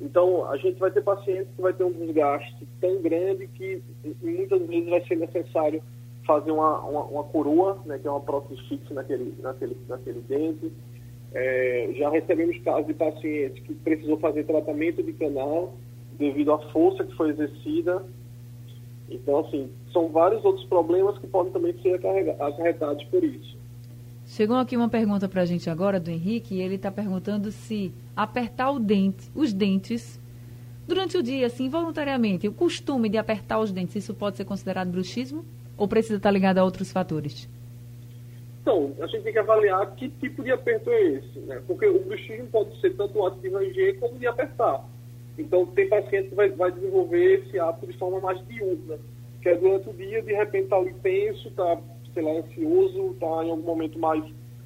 Então, 0.00 0.48
a 0.50 0.56
gente 0.58 0.78
vai 0.78 0.90
ter 0.90 1.02
pacientes 1.02 1.48
que 1.54 1.62
vai 1.62 1.72
ter 1.72 1.84
um 1.84 1.92
desgaste 1.92 2.66
tão 2.80 3.00
grande 3.00 3.46
que 3.48 3.82
muitas 4.22 4.60
vezes 4.66 4.88
vai 4.90 5.06
ser 5.06 5.16
necessário 5.16 5.82
fazer 6.26 6.50
uma, 6.50 6.80
uma, 6.80 7.04
uma 7.04 7.24
coroa, 7.24 7.78
né, 7.86 7.98
que 7.98 8.06
é 8.06 8.10
uma 8.10 8.20
prótese 8.20 8.60
fixa 8.68 8.92
naquele, 8.92 9.34
naquele, 9.40 9.76
naquele 9.88 10.20
dente. 10.20 10.72
É, 11.32 11.90
já 11.96 12.10
recebemos 12.10 12.58
casos 12.62 12.86
de 12.86 12.94
pacientes 12.94 13.62
que 13.62 13.74
precisou 13.74 14.18
fazer 14.18 14.44
tratamento 14.44 15.02
de 15.02 15.12
canal 15.12 15.74
devido 16.18 16.52
à 16.52 16.58
força 16.70 17.04
que 17.04 17.14
foi 17.14 17.30
exercida. 17.30 18.04
Então, 19.08 19.40
assim, 19.40 19.70
são 19.92 20.08
vários 20.08 20.44
outros 20.44 20.64
problemas 20.66 21.16
que 21.18 21.26
podem 21.26 21.52
também 21.52 21.74
ser 21.80 21.94
acarretados 21.94 23.04
por 23.04 23.22
isso. 23.22 23.56
Chegou 24.26 24.56
aqui 24.56 24.76
uma 24.76 24.88
pergunta 24.88 25.28
para 25.28 25.42
a 25.42 25.44
gente 25.44 25.70
agora 25.70 26.00
do 26.00 26.10
Henrique, 26.10 26.56
e 26.56 26.60
ele 26.60 26.74
está 26.74 26.90
perguntando 26.90 27.52
se 27.52 27.92
apertar 28.16 28.72
o 28.72 28.80
dente, 28.80 29.30
os 29.34 29.52
dentes 29.52 30.20
durante 30.86 31.16
o 31.16 31.22
dia, 31.22 31.46
assim, 31.46 31.68
voluntariamente, 31.68 32.48
o 32.48 32.52
costume 32.52 33.08
de 33.08 33.18
apertar 33.18 33.60
os 33.60 33.70
dentes, 33.70 33.96
isso 33.96 34.14
pode 34.14 34.36
ser 34.36 34.44
considerado 34.44 34.90
bruxismo? 34.90 35.44
Ou 35.76 35.86
precisa 35.86 36.16
estar 36.16 36.30
ligado 36.30 36.58
a 36.58 36.64
outros 36.64 36.90
fatores? 36.90 37.48
Então, 38.62 38.92
a 39.00 39.06
gente 39.06 39.22
tem 39.22 39.32
que 39.32 39.38
avaliar 39.38 39.94
que 39.94 40.08
tipo 40.08 40.42
de 40.42 40.50
aperto 40.50 40.90
é 40.90 41.02
esse, 41.02 41.38
né? 41.40 41.62
Porque 41.66 41.86
o 41.86 42.04
bruxismo 42.04 42.48
pode 42.48 42.80
ser 42.80 42.96
tanto 42.96 43.18
um 43.18 43.26
ato 43.26 43.38
de 43.40 43.48
ranger 43.48 43.98
como 44.00 44.18
de 44.18 44.26
apertar. 44.26 44.84
Então, 45.38 45.66
tem 45.66 45.88
paciente 45.88 46.30
que 46.30 46.34
vai, 46.34 46.48
vai 46.50 46.72
desenvolver 46.72 47.40
esse 47.40 47.58
hábito 47.60 47.86
de 47.86 47.98
forma 47.98 48.18
mais 48.20 48.44
diurna, 48.48 48.98
que 49.40 49.48
é 49.48 49.56
durante 49.56 49.88
o 49.88 49.92
dia, 49.92 50.22
de 50.22 50.32
repente 50.32 50.64
está 50.64 50.76
ali 50.76 50.94
tenso, 50.94 51.48
está, 51.48 51.78
sei 52.12 52.22
lá, 52.22 52.32
ansioso, 52.40 53.12
está 53.12 53.44
em 53.44 53.50
algum 53.50 53.62
momento 53.62 53.98
mais 53.98 54.24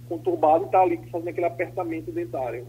conturbado 0.09 0.65
e 0.65 0.67
está 0.67 0.81
ali 0.81 0.99
fazendo 1.11 1.29
aquele 1.29 1.47
apertamento 1.47 2.11
dentário. 2.11 2.67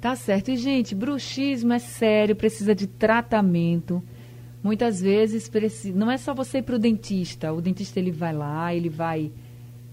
Tá 0.00 0.14
certo. 0.14 0.50
E, 0.50 0.56
gente, 0.56 0.94
bruxismo 0.94 1.72
é 1.72 1.78
sério, 1.78 2.36
precisa 2.36 2.74
de 2.74 2.86
tratamento. 2.86 4.02
Muitas 4.62 5.00
vezes, 5.00 5.50
não 5.94 6.10
é 6.10 6.16
só 6.16 6.34
você 6.34 6.58
ir 6.58 6.62
para 6.62 6.76
o 6.76 6.78
dentista. 6.78 7.52
O 7.52 7.60
dentista 7.60 8.00
ele 8.00 8.10
vai 8.10 8.32
lá, 8.32 8.74
ele 8.74 8.88
vai 8.88 9.30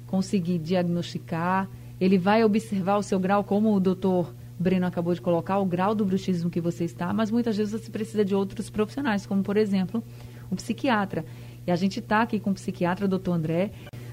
conseguir 0.08 0.60
diagnosticar, 0.60 1.70
ele 2.00 2.18
vai 2.18 2.44
observar 2.44 2.98
o 2.98 3.04
seu 3.04 3.20
grau, 3.20 3.44
como 3.44 3.74
o 3.74 3.80
doutor 3.80 4.34
Breno 4.60 4.86
acabou 4.86 5.14
de 5.14 5.22
colocar, 5.22 5.58
o 5.60 5.66
grau 5.66 5.96
do 5.96 6.06
bruxismo 6.06 6.50
que 6.50 6.62
você 6.62 6.86
está, 6.86 7.12
mas 7.12 7.32
muitas 7.32 7.58
vezes 7.58 7.74
você 7.74 7.90
precisa 7.90 8.24
de 8.24 8.36
outros 8.36 8.70
profissionais, 8.70 9.26
como, 9.26 9.44
por 9.44 9.58
exemplo, 9.58 10.04
um 10.52 10.56
psiquiatra. 10.56 11.26
E 11.66 11.72
a 11.72 11.76
gente 11.76 12.00
está 12.00 12.22
aqui 12.22 12.40
com 12.40 12.52
o 12.52 12.54
psiquiatra, 12.54 13.08
doutor 13.08 13.34
André. 13.34 13.72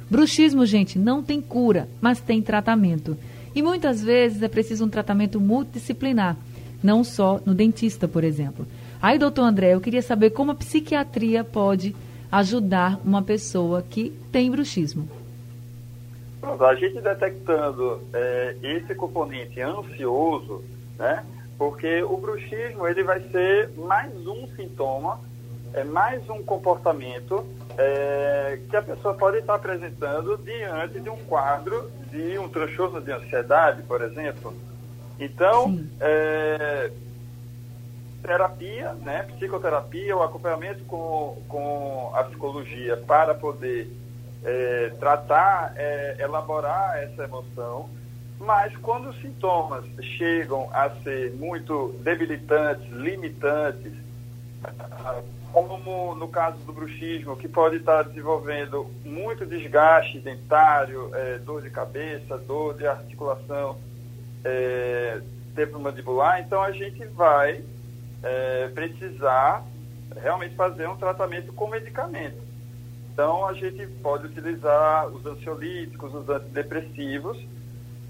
Bruxismo, 0.09 0.65
gente, 0.67 0.99
não 0.99 1.23
tem 1.23 1.41
cura, 1.41 1.89
mas 2.01 2.21
tem 2.21 2.43
tratamento. 2.43 3.17
E 3.55 3.63
muitas 3.63 4.03
vezes 4.03 4.43
é 4.43 4.49
preciso 4.49 4.85
um 4.85 4.89
tratamento 4.89 5.41
multidisciplinar, 5.41 6.37
não 6.83 7.05
só 7.05 7.41
no 7.45 7.55
dentista, 7.55 8.09
por 8.09 8.25
exemplo. 8.25 8.67
Aí, 9.03 9.19
doutor 9.19 9.43
André, 9.43 9.75
eu 9.75 9.81
queria 9.81 10.03
saber 10.03 10.31
como 10.31 10.53
a 10.53 10.55
psiquiatria 10.55 11.43
pode 11.43 11.97
ajudar 12.31 13.01
uma 13.05 13.23
pessoa 13.23 13.83
que 13.83 14.11
tem 14.31 14.51
bruxismo. 14.51 15.09
Pronto, 16.41 16.65
a 16.65 16.75
gente 16.75 17.01
detectando 17.01 18.01
é, 18.13 18.57
esse 18.63 18.95
componente 18.95 19.61
ansioso, 19.61 20.63
né? 20.99 21.25
Porque 21.59 22.03
o 22.03 22.17
bruxismo 22.17 22.87
ele 22.87 23.03
vai 23.03 23.21
ser 23.31 23.71
mais 23.77 24.15
um 24.27 24.47
sintoma, 24.57 25.21
é 25.75 25.85
mais 25.85 26.29
um 26.29 26.43
comportamento 26.43 27.45
é, 27.79 28.59
que 28.69 28.77
a 28.77 28.83
pessoa 28.83 29.15
pode 29.15 29.39
estar 29.39 29.55
apresentando 29.55 30.39
diante 30.39 31.01
de 31.01 31.09
um 31.09 31.19
quadro 31.25 31.91
de 32.11 32.39
um 32.39 32.49
transtorno 32.49 33.01
de 33.01 33.13
ansiedade, 33.13 33.83
por 33.83 34.03
exemplo. 34.03 34.55
Então, 35.19 35.79
é, 36.01 36.91
terapia, 38.23 38.93
né, 38.95 39.23
psicoterapia, 39.35 40.17
o 40.17 40.23
acompanhamento 40.23 40.85
com, 40.85 41.43
com 41.49 42.13
a 42.15 42.25
psicologia 42.25 42.97
para 42.97 43.35
poder 43.35 43.91
é, 44.45 44.93
tratar, 44.99 45.73
é, 45.77 46.17
elaborar 46.19 46.99
essa 46.99 47.25
emoção, 47.25 47.89
mas 48.39 48.75
quando 48.79 49.11
os 49.11 49.21
sintomas 49.21 49.85
chegam 50.17 50.69
a 50.73 50.91
ser 51.03 51.33
muito 51.33 51.95
debilitantes, 52.03 52.89
limitantes, 52.91 53.93
como 55.53 56.15
no 56.15 56.29
caso 56.29 56.59
do 56.59 56.73
bruxismo, 56.73 57.37
que 57.37 57.49
pode 57.49 57.77
estar 57.77 58.03
desenvolvendo 58.05 58.87
muito 59.05 59.45
desgaste 59.45 60.21
dentário, 60.21 61.15
é, 61.15 61.39
dor 61.39 61.61
de 61.61 61.71
cabeça, 61.71 62.39
dor 62.39 62.75
de 62.75 62.87
articulação 62.87 63.79
é, 64.45 65.21
temporomandibular, 65.55 66.41
então 66.41 66.63
a 66.63 66.71
gente 66.71 67.05
vai 67.07 67.63
é, 68.23 68.69
precisar 68.69 69.65
realmente 70.21 70.55
fazer 70.55 70.89
um 70.89 70.97
tratamento 70.97 71.53
com 71.53 71.69
medicamento. 71.69 72.41
Então 73.13 73.47
a 73.47 73.53
gente 73.53 73.87
pode 74.03 74.27
utilizar 74.27 75.09
os 75.09 75.25
ansiolíticos, 75.27 76.15
os 76.15 76.29
antidepressivos, 76.29 77.39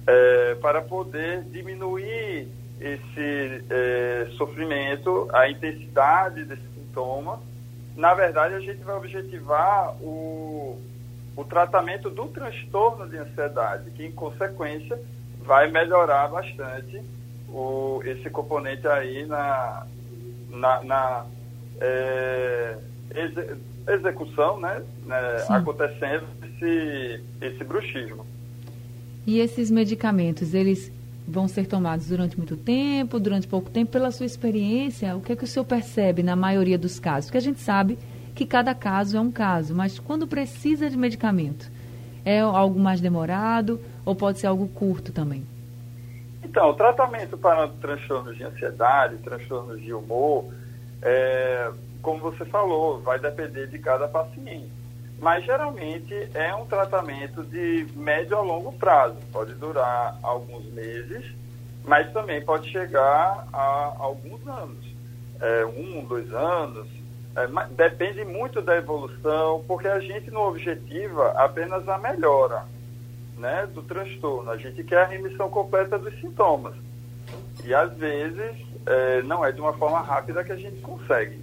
é, 0.07 0.55
para 0.57 0.81
poder 0.83 1.43
diminuir 1.45 2.49
esse 2.81 3.65
é, 3.69 4.29
sofrimento, 4.37 5.29
a 5.33 5.51
intensidade 5.51 6.45
desse 6.45 6.63
sintoma. 6.75 7.41
Na 7.97 8.15
verdade, 8.15 8.55
a 8.55 8.61
gente 8.61 8.83
vai 8.83 8.97
objetivar 8.97 9.95
o, 10.03 10.81
o 11.37 11.45
tratamento 11.45 12.09
do 12.09 12.27
transtorno 12.29 13.09
de 13.09 13.19
ansiedade, 13.19 13.91
que, 13.91 14.07
em 14.07 14.13
consequência, 14.13 14.99
vai 15.41 15.71
melhorar 15.71 16.29
bastante 16.29 17.03
o, 17.49 18.01
esse 18.05 18.31
componente 18.31 18.87
aí 18.87 19.27
na, 19.27 19.87
na, 20.51 20.83
na 20.85 21.27
é, 21.81 22.77
exe, 23.15 23.57
execução, 23.89 24.61
né, 24.61 24.83
né 25.07 25.45
acontecendo 25.49 26.27
esse, 26.45 27.21
esse 27.41 27.65
bruxismo. 27.65 28.27
E 29.27 29.39
esses 29.39 29.71
medicamentos, 29.71 30.55
eles 30.55 30.93
vão 31.27 31.47
ser 31.47 31.67
tomados 31.67 32.09
durante 32.09 32.37
muito 32.37 32.57
tempo, 32.57 33.21
durante 33.21 33.47
pouco 33.47 33.71
tempo, 33.71 33.93
pela 33.93 34.11
sua 34.11 34.27
experiência, 34.27 35.17
o 35.17 35.21
que 35.21 35.33
é 35.33 35.37
que 35.37 35.45
o 35.45 35.47
senhor 35.47 35.65
percebe 35.65 36.23
na 36.23 36.35
maioria 36.35 36.79
dos 36.79 36.99
casos? 36.99 37.27
Porque 37.27 37.39
a 37.39 37.43
gente 37.43 37.61
sabe 37.61 37.99
que 38.35 38.45
cada 38.47 38.75
caso 38.75 39.17
é 39.17 39.21
um 39.21 39.31
caso, 39.31 39.75
mas 39.75 39.99
quando 39.99 40.27
precisa 40.27 40.89
de 40.89 40.97
medicamento, 40.97 41.71
é 42.25 42.41
algo 42.41 42.79
mais 42.79 43.01
demorado 43.01 43.81
ou 44.05 44.15
pode 44.15 44.39
ser 44.39 44.47
algo 44.47 44.67
curto 44.69 45.13
também? 45.13 45.45
Então, 46.43 46.71
o 46.71 46.75
tratamento 46.75 47.37
para 47.37 47.69
transtornos 47.69 48.37
de 48.37 48.45
ansiedade, 48.45 49.19
transtornos 49.19 49.81
de 49.81 49.93
humor, 49.93 50.53
é, 51.03 51.71
como 52.03 52.19
você 52.21 52.45
falou, 52.45 53.01
vai 53.01 53.19
depender 53.19 53.67
de 53.67 53.79
cada 53.79 54.09
paciente 54.09 54.81
mas 55.21 55.45
geralmente 55.45 56.15
é 56.35 56.55
um 56.55 56.65
tratamento 56.65 57.45
de 57.45 57.87
médio 57.95 58.39
a 58.39 58.41
longo 58.41 58.73
prazo. 58.73 59.17
Pode 59.31 59.53
durar 59.55 60.19
alguns 60.23 60.65
meses, 60.73 61.25
mas 61.85 62.11
também 62.13 62.43
pode 62.43 62.71
chegar 62.71 63.47
a 63.53 63.95
alguns 63.99 64.47
anos. 64.49 64.85
É, 65.41 65.65
um, 65.67 66.05
dois 66.07 66.33
anos. 66.33 66.89
É, 67.37 67.47
depende 67.71 68.25
muito 68.25 68.63
da 68.63 68.77
evolução, 68.77 69.63
porque 69.69 69.87
a 69.87 70.01
gente 70.01 70.31
não 70.31 70.49
objetiva 70.49 71.33
apenas 71.37 71.87
a 71.87 71.99
melhora 71.99 72.65
né, 73.41 73.67
do 73.67 73.83
transtorno. 73.83 74.51
A 74.51 74.57
gente 74.57 74.85
quer 74.85 75.03
a 75.03 75.07
remissão 75.07 75.49
completa 75.49 75.99
dos 75.99 76.15
sintomas. 76.21 76.75
E 77.65 77.75
às 77.75 77.93
vezes 77.95 78.57
é, 78.87 79.23
não 79.23 79.45
é 79.45 79.51
de 79.51 79.61
uma 79.61 79.73
forma 79.73 80.01
rápida 80.01 80.45
que 80.45 80.53
a 80.53 80.57
gente 80.57 80.81
consegue. 80.81 81.39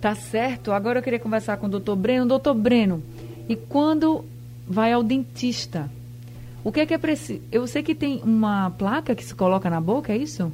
Tá 0.00 0.14
certo. 0.14 0.72
Agora 0.72 0.98
eu 0.98 1.02
queria 1.02 1.18
conversar 1.18 1.56
com 1.56 1.66
o 1.66 1.70
doutor 1.70 1.96
Breno. 1.96 2.26
Doutor 2.26 2.54
Breno, 2.54 3.02
e 3.48 3.56
quando 3.56 4.24
vai 4.68 4.92
ao 4.92 5.02
dentista, 5.02 5.90
o 6.62 6.70
que 6.70 6.80
é 6.80 6.86
que 6.86 6.94
é 6.94 6.98
preciso? 6.98 7.42
Eu 7.50 7.66
sei 7.66 7.82
que 7.82 7.94
tem 7.94 8.20
uma 8.22 8.70
placa 8.70 9.14
que 9.14 9.24
se 9.24 9.34
coloca 9.34 9.70
na 9.70 9.80
boca, 9.80 10.12
é 10.12 10.16
isso? 10.16 10.52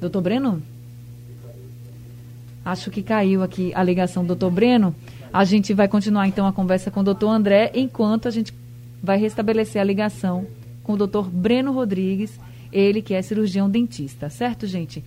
Doutor 0.00 0.20
Breno? 0.20 0.62
Acho 2.64 2.90
que 2.90 3.02
caiu 3.02 3.42
aqui 3.42 3.72
a 3.74 3.82
ligação, 3.82 4.24
doutor 4.24 4.50
Breno. 4.50 4.94
A 5.34 5.42
gente 5.42 5.74
vai 5.74 5.88
continuar 5.88 6.28
então 6.28 6.46
a 6.46 6.52
conversa 6.52 6.92
com 6.92 7.00
o 7.00 7.02
doutor 7.02 7.28
André, 7.28 7.72
enquanto 7.74 8.28
a 8.28 8.30
gente 8.30 8.54
vai 9.02 9.18
restabelecer 9.18 9.82
a 9.82 9.84
ligação 9.84 10.46
com 10.84 10.92
o 10.92 10.96
doutor 10.96 11.28
Breno 11.28 11.72
Rodrigues, 11.72 12.38
ele 12.72 13.02
que 13.02 13.14
é 13.14 13.20
cirurgião 13.20 13.68
dentista, 13.68 14.30
certo, 14.30 14.64
gente? 14.64 15.02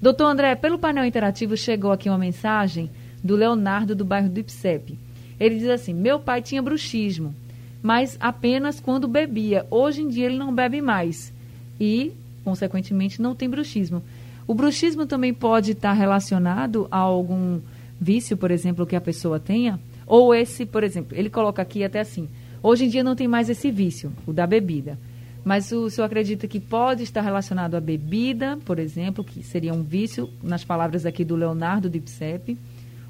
Doutor 0.00 0.26
André, 0.26 0.54
pelo 0.54 0.78
painel 0.78 1.04
interativo 1.04 1.56
chegou 1.56 1.90
aqui 1.90 2.08
uma 2.08 2.16
mensagem 2.16 2.92
do 3.24 3.34
Leonardo 3.34 3.96
do 3.96 4.04
bairro 4.04 4.28
do 4.28 4.38
Ipsep. 4.38 4.96
Ele 5.40 5.56
diz 5.56 5.68
assim: 5.68 5.92
Meu 5.92 6.20
pai 6.20 6.40
tinha 6.42 6.62
bruxismo, 6.62 7.34
mas 7.82 8.16
apenas 8.20 8.78
quando 8.78 9.08
bebia. 9.08 9.66
Hoje 9.68 10.02
em 10.02 10.08
dia 10.08 10.26
ele 10.26 10.38
não 10.38 10.54
bebe 10.54 10.80
mais 10.80 11.32
e, 11.80 12.12
consequentemente, 12.44 13.20
não 13.20 13.34
tem 13.34 13.50
bruxismo. 13.50 14.00
O 14.46 14.54
bruxismo 14.54 15.06
também 15.06 15.34
pode 15.34 15.72
estar 15.72 15.92
relacionado 15.92 16.86
a 16.88 16.98
algum 16.98 17.58
vício, 18.02 18.36
por 18.36 18.50
exemplo, 18.50 18.86
que 18.86 18.96
a 18.96 19.00
pessoa 19.00 19.38
tenha? 19.38 19.78
Ou 20.06 20.34
esse, 20.34 20.66
por 20.66 20.82
exemplo, 20.82 21.16
ele 21.16 21.30
coloca 21.30 21.62
aqui 21.62 21.84
até 21.84 22.00
assim: 22.00 22.28
hoje 22.62 22.84
em 22.84 22.88
dia 22.88 23.04
não 23.04 23.14
tem 23.14 23.28
mais 23.28 23.48
esse 23.48 23.70
vício, 23.70 24.12
o 24.26 24.32
da 24.32 24.46
bebida. 24.46 24.98
Mas 25.44 25.72
o 25.72 25.90
senhor 25.90 26.06
acredita 26.06 26.46
que 26.46 26.60
pode 26.60 27.02
estar 27.02 27.20
relacionado 27.20 27.74
à 27.74 27.80
bebida, 27.80 28.58
por 28.64 28.78
exemplo, 28.78 29.24
que 29.24 29.42
seria 29.42 29.72
um 29.72 29.82
vício, 29.82 30.28
nas 30.42 30.64
palavras 30.64 31.04
aqui 31.04 31.24
do 31.24 31.34
Leonardo 31.34 31.90
de 31.90 31.98
Ipsep, 31.98 32.56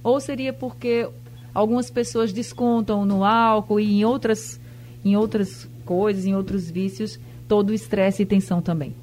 ou 0.02 0.18
seria 0.18 0.52
porque 0.52 1.08
algumas 1.54 1.90
pessoas 1.90 2.32
descontam 2.32 3.04
no 3.04 3.22
álcool 3.22 3.80
e 3.80 4.00
em 4.00 4.04
outras, 4.04 4.58
em 5.04 5.14
outras 5.14 5.68
coisas, 5.84 6.24
em 6.24 6.34
outros 6.34 6.70
vícios, 6.70 7.20
todo 7.46 7.70
o 7.70 7.74
estresse 7.74 8.22
e 8.22 8.26
tensão 8.26 8.62
também? 8.62 8.94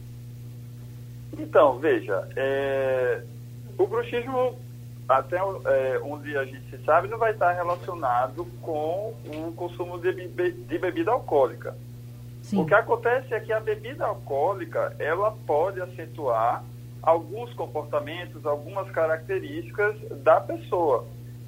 Então, 1.37 1.77
veja, 1.77 2.27
é, 2.35 3.21
o 3.77 3.85
bruxismo, 3.85 4.55
até 5.09 5.37
é, 5.37 5.99
onde 6.03 6.37
a 6.37 6.45
gente 6.45 6.77
sabe, 6.85 7.07
não 7.07 7.17
vai 7.17 7.31
estar 7.31 7.51
relacionado 7.51 8.45
com 8.61 9.15
o 9.25 9.51
consumo 9.55 9.97
de, 9.97 10.27
de 10.27 10.77
bebida 10.77 11.09
alcoólica. 11.11 11.75
Sim. 12.43 12.61
O 12.61 12.65
que 12.65 12.75
acontece 12.75 13.33
é 13.33 13.39
que 13.39 13.51
a 13.51 13.59
bebida 13.59 14.05
alcoólica, 14.05 14.95
ela 14.99 15.35
pode 15.47 15.81
acentuar 15.81 16.63
alguns 17.01 17.51
comportamentos, 17.53 18.45
algumas 18.45 18.89
características 18.91 19.95
da 20.23 20.39
pessoa. 20.39 21.05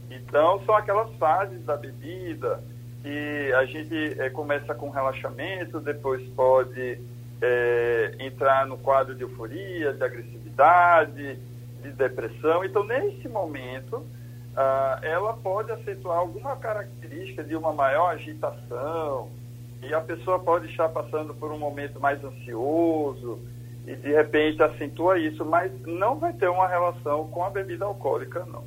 Então, 0.09 0.61
são 0.65 0.75
aquelas 0.75 1.13
fases 1.15 1.63
da 1.63 1.77
bebida 1.77 2.63
que 3.03 3.53
a 3.53 3.65
gente 3.65 4.19
é, 4.19 4.29
começa 4.29 4.73
com 4.73 4.89
relaxamento, 4.89 5.79
depois 5.79 6.27
pode 6.29 6.99
é, 7.41 8.15
entrar 8.19 8.65
no 8.65 8.77
quadro 8.77 9.15
de 9.15 9.21
euforia, 9.21 9.93
de 9.93 10.03
agressividade, 10.03 11.39
de 11.81 11.91
depressão. 11.91 12.63
Então, 12.63 12.85
nesse 12.85 13.27
momento, 13.27 14.03
ah, 14.55 14.99
ela 15.01 15.33
pode 15.33 15.71
acentuar 15.71 16.17
alguma 16.17 16.55
característica 16.55 17.43
de 17.43 17.55
uma 17.55 17.73
maior 17.73 18.09
agitação, 18.09 19.29
e 19.81 19.93
a 19.93 20.01
pessoa 20.01 20.39
pode 20.39 20.67
estar 20.67 20.89
passando 20.89 21.33
por 21.33 21.51
um 21.51 21.57
momento 21.57 21.99
mais 21.99 22.23
ansioso, 22.23 23.39
e 23.87 23.95
de 23.95 24.11
repente 24.11 24.61
acentua 24.61 25.17
isso, 25.17 25.43
mas 25.43 25.71
não 25.85 26.17
vai 26.17 26.33
ter 26.33 26.47
uma 26.47 26.67
relação 26.67 27.27
com 27.29 27.43
a 27.43 27.49
bebida 27.49 27.85
alcoólica, 27.85 28.45
não. 28.45 28.63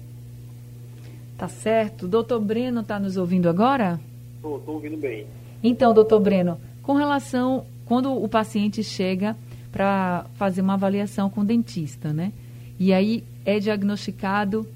Tá 1.39 1.49
certo. 1.49 2.09
Doutor 2.09 2.41
Breno 2.41 2.81
está 2.81 2.99
nos 2.99 3.17
ouvindo 3.17 3.49
agora? 3.49 4.01
Estou 4.37 4.63
ouvindo 4.67 4.97
bem. 4.97 5.27
Então, 5.63 5.95
doutor 5.95 6.21
Breno, 6.21 6.61
com 6.83 6.95
relação 6.95 7.65
quando 7.87 8.13
o 8.13 8.29
paciente 8.29 8.83
chega 8.83 9.37
para 9.71 10.27
fazer 10.35 10.61
uma 10.63 10.75
avaliação 10.75 11.29
com 11.29 11.41
o 11.41 11.45
dentista, 11.45 12.13
né? 12.13 12.33
E 12.79 12.93
aí 12.93 13.25
é 13.45 13.59
diagnosticado 13.59 14.67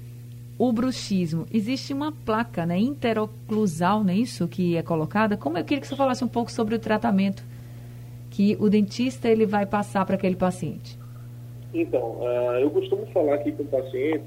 o 0.57 0.71
bruxismo. 0.71 1.45
Existe 1.53 1.93
uma 1.93 2.11
placa, 2.11 2.65
né, 2.65 2.77
interoclusal, 2.77 4.03
não 4.03 4.11
é 4.11 4.17
isso 4.17 4.47
que 4.47 4.75
é 4.75 4.81
colocada? 4.81 5.37
Como 5.37 5.57
eu 5.57 5.63
queria 5.63 5.81
que 5.81 5.87
você 5.87 5.95
falasse 5.95 6.23
um 6.23 6.27
pouco 6.27 6.51
sobre 6.51 6.75
o 6.75 6.79
tratamento 6.79 7.43
que 8.29 8.55
o 8.59 8.69
dentista 8.69 9.27
ele 9.27 9.45
vai 9.45 9.65
passar 9.65 10.05
para 10.05 10.15
aquele 10.15 10.35
paciente. 10.35 10.97
Então, 11.73 12.17
uh, 12.19 12.59
eu 12.59 12.69
costumo 12.69 13.05
falar 13.07 13.35
aqui 13.35 13.51
com 13.51 13.63
o 13.63 13.67
paciente 13.67 14.23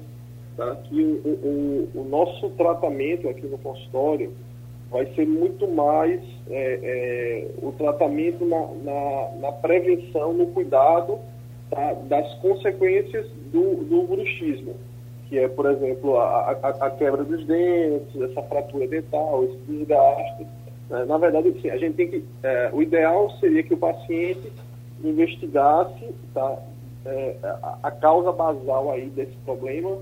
tá, 0.55 0.75
que 0.75 1.01
o, 1.01 1.89
o, 1.95 2.01
o 2.01 2.03
nosso 2.09 2.49
tratamento 2.51 3.27
aqui 3.29 3.45
no 3.45 3.57
consultório 3.57 4.31
vai 4.89 5.05
ser 5.15 5.25
muito 5.25 5.67
mais 5.67 6.21
é, 6.49 6.79
é, 6.83 7.47
o 7.61 7.71
tratamento 7.71 8.45
na, 8.45 8.67
na, 8.83 9.31
na, 9.39 9.51
prevenção, 9.51 10.33
no 10.33 10.47
cuidado 10.47 11.17
tá, 11.69 11.93
das 12.07 12.31
consequências 12.35 13.25
do, 13.53 13.83
do 13.85 14.07
bruxismo, 14.07 14.75
que 15.29 15.37
é, 15.37 15.47
por 15.47 15.67
exemplo, 15.67 16.17
a, 16.17 16.51
a, 16.51 16.87
a, 16.87 16.91
quebra 16.91 17.23
dos 17.23 17.45
dentes, 17.45 18.19
essa 18.19 18.41
fratura 18.43 18.87
dental, 18.87 19.43
esse 19.43 19.57
desgaste. 19.67 20.47
Né? 20.89 21.05
Na 21.05 21.17
verdade, 21.17 21.49
assim, 21.49 21.69
a 21.69 21.77
gente 21.77 21.95
tem 21.95 22.09
que. 22.09 22.25
É, 22.41 22.71
o 22.73 22.81
ideal 22.81 23.29
seria 23.39 23.63
que 23.63 23.75
o 23.75 23.77
paciente 23.77 24.51
investigasse 25.03 26.13
tá, 26.33 26.57
é, 27.05 27.35
a, 27.43 27.77
a, 27.83 27.91
causa 27.91 28.31
basal 28.31 28.91
aí 28.91 29.09
desse 29.09 29.35
problema, 29.45 29.97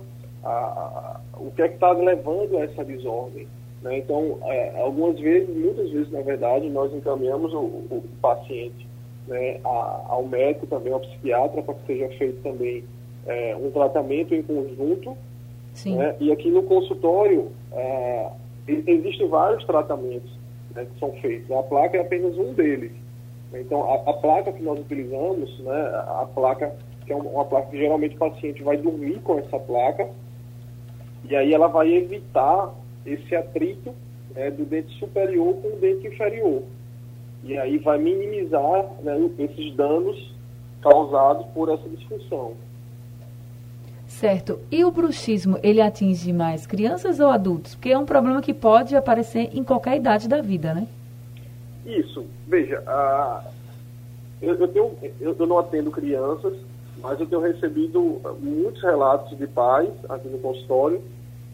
o 1.37 1.51
que 1.51 1.61
é 1.61 1.67
que 1.67 1.75
está 1.75 1.91
levando 1.91 2.57
a 2.57 2.63
essa 2.63 2.83
desordem. 2.83 3.47
Né? 3.81 3.97
Então, 3.97 4.39
é, 4.43 4.79
algumas 4.81 5.19
vezes, 5.19 5.49
muitas 5.55 5.89
vezes, 5.91 6.11
na 6.11 6.21
verdade, 6.21 6.69
nós 6.69 6.93
encaminhamos 6.93 7.53
o, 7.53 7.59
o 7.59 8.03
paciente 8.21 8.87
né, 9.27 9.59
ao 9.63 10.25
médico 10.25 10.67
também, 10.67 10.93
ao 10.93 10.99
psiquiatra, 10.99 11.61
para 11.61 11.73
que 11.75 11.85
seja 11.85 12.07
feito 12.17 12.41
também 12.41 12.83
é, 13.25 13.55
um 13.55 13.71
tratamento 13.71 14.33
em 14.33 14.41
conjunto. 14.41 15.17
Né? 15.97 16.15
E 16.19 16.31
aqui 16.31 16.49
no 16.49 16.63
consultório, 16.63 17.51
é, 17.71 18.29
existem 18.67 19.27
vários 19.27 19.63
tratamentos 19.65 20.29
né, 20.75 20.85
que 20.85 20.99
são 20.99 21.11
feitos. 21.13 21.49
A 21.51 21.63
placa 21.63 21.97
é 21.97 22.01
apenas 22.01 22.37
um 22.37 22.53
deles. 22.53 22.91
Então, 23.53 23.83
a, 23.89 23.95
a 24.09 24.13
placa 24.13 24.51
que 24.51 24.63
nós 24.63 24.79
utilizamos, 24.79 25.59
né, 25.59 26.03
a 26.21 26.27
placa, 26.33 26.73
que 27.05 27.11
é 27.11 27.15
uma 27.15 27.45
placa 27.45 27.69
que 27.69 27.77
geralmente 27.77 28.15
o 28.15 28.19
paciente 28.19 28.63
vai 28.63 28.77
dormir 28.77 29.19
com 29.19 29.39
essa 29.39 29.59
placa, 29.59 30.09
e 31.29 31.35
aí 31.35 31.53
ela 31.53 31.67
vai 31.67 31.93
evitar 31.93 32.73
esse 33.05 33.35
atrito 33.35 33.93
né, 34.33 34.49
do 34.51 34.65
dente 34.65 34.97
superior 34.99 35.55
com 35.55 35.67
o 35.69 35.79
dente 35.79 36.07
inferior. 36.07 36.63
E 37.43 37.57
aí 37.57 37.77
vai 37.79 37.97
minimizar 37.97 38.91
né, 39.01 39.29
esses 39.39 39.75
danos 39.75 40.33
causados 40.81 41.45
por 41.53 41.69
essa 41.69 41.87
disfunção. 41.89 42.53
Certo. 44.11 44.59
E 44.69 44.83
o 44.85 44.91
bruxismo, 44.91 45.57
ele 45.63 45.81
atinge 45.81 46.31
mais 46.31 46.67
crianças 46.67 47.19
ou 47.19 47.29
adultos? 47.29 47.73
Porque 47.73 47.89
é 47.89 47.97
um 47.97 48.05
problema 48.05 48.41
que 48.41 48.53
pode 48.53 48.95
aparecer 48.95 49.49
em 49.53 49.63
qualquer 49.63 49.97
idade 49.97 50.27
da 50.27 50.41
vida, 50.41 50.73
né? 50.73 50.87
Isso. 51.85 52.25
Veja, 52.45 52.83
eu, 54.41 54.53
eu, 54.55 54.67
tenho, 54.67 54.91
eu, 55.19 55.35
eu 55.39 55.47
não 55.47 55.57
atendo 55.57 55.89
crianças, 55.89 56.53
mas 57.01 57.19
eu 57.19 57.25
tenho 57.25 57.41
recebido 57.41 58.21
muitos 58.39 58.83
relatos 58.83 59.35
de 59.35 59.47
pais 59.47 59.89
aqui 60.07 60.27
no 60.27 60.37
consultório 60.37 61.01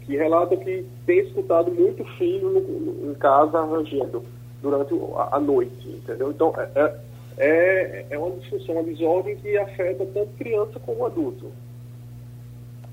que 0.01 0.17
relata 0.17 0.57
que 0.57 0.85
tem 1.05 1.19
escutado 1.19 1.71
muito 1.71 2.03
filho 2.17 2.49
no, 2.49 2.61
no, 2.61 3.11
em 3.11 3.13
casa 3.13 3.63
rangendo 3.63 4.25
durante 4.61 4.93
a, 5.15 5.37
a, 5.37 5.39
noite, 5.39 5.87
entendeu? 5.87 6.31
Então, 6.31 6.53
é, 6.57 6.69
é, 6.75 6.95
é, 7.37 8.05
é 8.09 8.17
uma 8.17 8.31
disfunção, 8.31 8.75
uma 8.75 8.83
desordem 8.83 9.37
que 9.37 9.57
afeta 9.57 10.05
tanto 10.13 10.33
criança 10.37 10.79
como 10.79 11.05
adulto. 11.05 11.51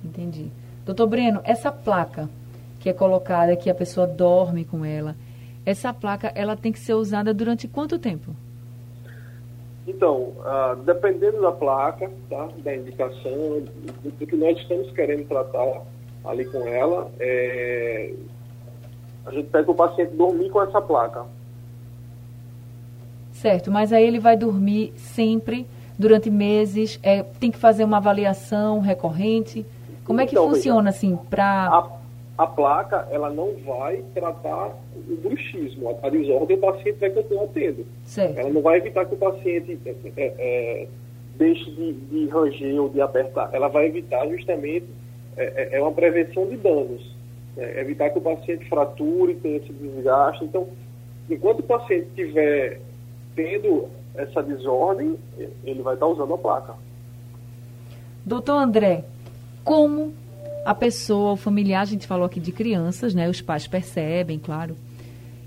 Entendi. 0.05 0.51
Doutor 0.85 1.07
Breno, 1.07 1.41
essa 1.45 1.73
placa 1.73 2.29
que 2.79 2.89
é 2.89 2.93
colocada, 2.93 3.57
que 3.57 3.71
a 3.71 3.75
pessoa 3.75 4.07
dorme 4.07 4.65
com 4.65 4.85
ela, 4.85 5.17
essa 5.65 5.93
placa, 5.95 6.31
ela 6.35 6.55
tem 6.55 6.71
que 6.71 6.79
ser 6.79 6.93
usada 6.93 7.33
durante 7.33 7.67
quanto 7.67 7.99
tempo? 7.99 8.37
Então, 9.87 10.33
ah, 10.45 10.77
dependendo 10.85 11.41
da 11.41 11.53
placa, 11.53 12.11
tá? 12.29 12.49
da 12.59 12.77
indicação, 12.77 13.61
do, 13.61 14.11
do 14.11 14.27
que 14.27 14.37
nós 14.37 14.59
estamos 14.59 14.91
querendo 14.93 15.27
tratar, 15.27 15.83
ali 16.25 16.45
com 16.47 16.67
ela, 16.67 17.11
é, 17.21 18.15
a 19.27 19.31
gente 19.31 19.49
pede 19.49 19.65
para 19.65 19.73
o 19.73 19.75
paciente 19.75 20.15
dormir 20.15 20.51
com 20.51 20.63
essa 20.63 20.81
placa. 20.81 21.25
Certo, 23.33 23.71
mas 23.71 23.93
aí 23.93 24.07
ele 24.07 24.19
vai 24.19 24.37
dormir 24.37 24.93
sempre, 24.97 25.67
durante 25.99 26.31
meses, 26.31 26.99
é, 27.03 27.23
tem 27.23 27.51
que 27.51 27.59
fazer 27.59 27.85
uma 27.85 27.99
avaliação 27.99 28.81
recorrente. 28.81 29.67
Como 30.05 30.21
é 30.21 30.27
que 30.27 30.35
então, 30.35 30.51
funciona 30.51 30.91
assim 30.91 31.17
para... 31.17 31.69
A, 31.69 32.43
a, 32.43 32.47
placa, 32.47 33.09
ela 33.11 33.31
não 33.31 33.55
vai 33.65 34.03
tratar 34.15 34.77
o 34.95 35.17
bruxismo, 35.17 35.91
a, 35.91 36.07
a 36.07 36.11
desordem 36.11 36.57
o 36.57 36.61
paciente 36.61 36.99
vai 36.99 37.11
continuar 37.11 37.47
tendo. 37.49 37.87
Certo. 38.05 38.39
Ela 38.39 38.51
não 38.51 38.63
vai 38.63 38.79
evitar 38.79 39.07
que 39.07 39.15
o 39.15 39.19
paciente 39.19 39.79
é, 39.87 39.91
é, 39.91 40.35
é 40.39 40.89
deixe 41.37 41.71
de, 41.71 41.93
de 41.93 42.27
ranger 42.29 42.81
ou 42.81 42.89
de 42.89 43.01
apertar. 43.01 43.51
Ela 43.53 43.69
vai 43.69 43.87
evitar 43.87 44.27
justamente 44.29 44.87
é, 45.37 45.45
é, 45.75 45.79
é 45.79 45.83
uma 45.83 45.93
prevenção 45.93 46.47
de 46.47 46.57
danos. 46.57 47.15
Né? 47.57 47.81
Evitar 47.81 48.11
que 48.11 48.19
o 48.19 48.23
paciente 48.23 48.69
frature, 48.69 49.35
tenha 49.37 49.57
esse 49.57 49.73
desgaste. 49.73 50.45
Então, 50.45 50.69
enquanto 51.29 51.61
o 51.61 51.65
paciente 51.65 52.09
estiver 52.09 52.81
tendo 53.35 53.89
essa 54.15 54.43
desordem, 54.43 55.17
ele 55.65 55.83
vai 55.83 55.95
estar 55.95 56.07
usando 56.07 56.35
a 56.35 56.39
placa. 56.39 56.75
Doutor 58.25 58.55
André, 58.55 59.05
como 59.65 60.13
a 60.65 60.75
pessoa, 60.75 61.33
o 61.33 61.37
familiar, 61.37 61.83
a 61.83 61.87
gente 61.87 62.07
falou 62.07 62.27
aqui 62.27 62.39
de 62.39 62.53
crianças, 62.53 63.15
né? 63.15 63.29
Os 63.29 63.41
pais 63.41 63.67
percebem, 63.67 64.39
claro. 64.39 64.77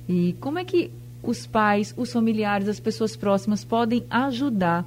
E 0.08 0.36
como 0.40 0.60
é 0.60 0.66
que 0.66 0.92
os 1.24 1.46
pais, 1.46 1.94
os 1.98 2.12
familiares, 2.12 2.68
as 2.68 2.80
pessoas 2.80 3.16
próximas 3.16 3.64
podem 3.64 4.04
ajudar 4.10 4.86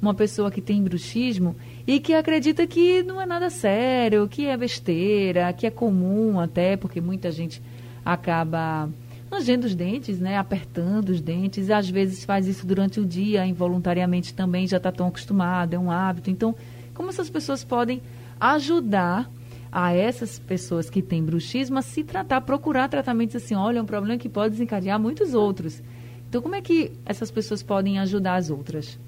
uma 0.00 0.14
pessoa 0.14 0.50
que 0.50 0.60
tem 0.60 0.82
bruxismo 0.82 1.54
e 1.86 2.00
que 2.00 2.12
acredita 2.12 2.66
que 2.66 3.02
não 3.02 3.20
é 3.20 3.26
nada 3.26 3.50
sério, 3.50 4.28
que 4.28 4.46
é 4.46 4.56
besteira, 4.56 5.52
que 5.52 5.66
é 5.66 5.70
comum 5.70 6.40
até, 6.40 6.76
porque 6.76 7.00
muita 7.00 7.30
gente 7.30 7.62
acaba 8.04 8.88
rangendo 9.30 9.66
os 9.66 9.74
dentes, 9.74 10.18
né, 10.18 10.36
apertando 10.36 11.08
os 11.10 11.20
dentes, 11.20 11.68
e 11.68 11.72
às 11.72 11.88
vezes 11.88 12.24
faz 12.24 12.46
isso 12.46 12.66
durante 12.66 13.00
o 13.00 13.06
dia, 13.06 13.46
involuntariamente 13.46 14.34
também, 14.34 14.66
já 14.66 14.76
está 14.76 14.92
tão 14.92 15.08
acostumado, 15.08 15.74
é 15.74 15.78
um 15.78 15.90
hábito. 15.90 16.30
Então, 16.30 16.54
como 16.92 17.08
essas 17.08 17.30
pessoas 17.30 17.64
podem 17.64 18.02
ajudar 18.42 19.30
a 19.70 19.94
essas 19.94 20.38
pessoas 20.38 20.90
que 20.90 21.00
têm 21.00 21.24
bruxismo 21.24 21.78
a 21.78 21.82
se 21.82 22.02
tratar, 22.02 22.40
procurar 22.40 22.88
tratamentos 22.88 23.36
assim, 23.36 23.54
olha, 23.54 23.78
é 23.78 23.82
um 23.82 23.86
problema 23.86 24.18
que 24.18 24.28
pode 24.28 24.50
desencadear 24.50 24.98
muitos 24.98 25.32
outros. 25.32 25.80
Então, 26.28 26.42
como 26.42 26.56
é 26.56 26.60
que 26.60 26.92
essas 27.06 27.30
pessoas 27.30 27.62
podem 27.62 27.98
ajudar 28.00 28.34
as 28.34 28.50
outras? 28.50 28.98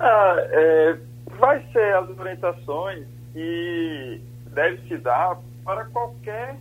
Ah, 0.00 0.36
é, 0.38 0.98
vai 1.38 1.64
ser 1.70 1.94
as 1.94 2.08
orientações 2.18 3.06
que 3.32 4.20
deve 4.46 4.88
se 4.88 4.96
dar 4.96 5.38
para 5.62 5.84
qualquer 5.86 6.56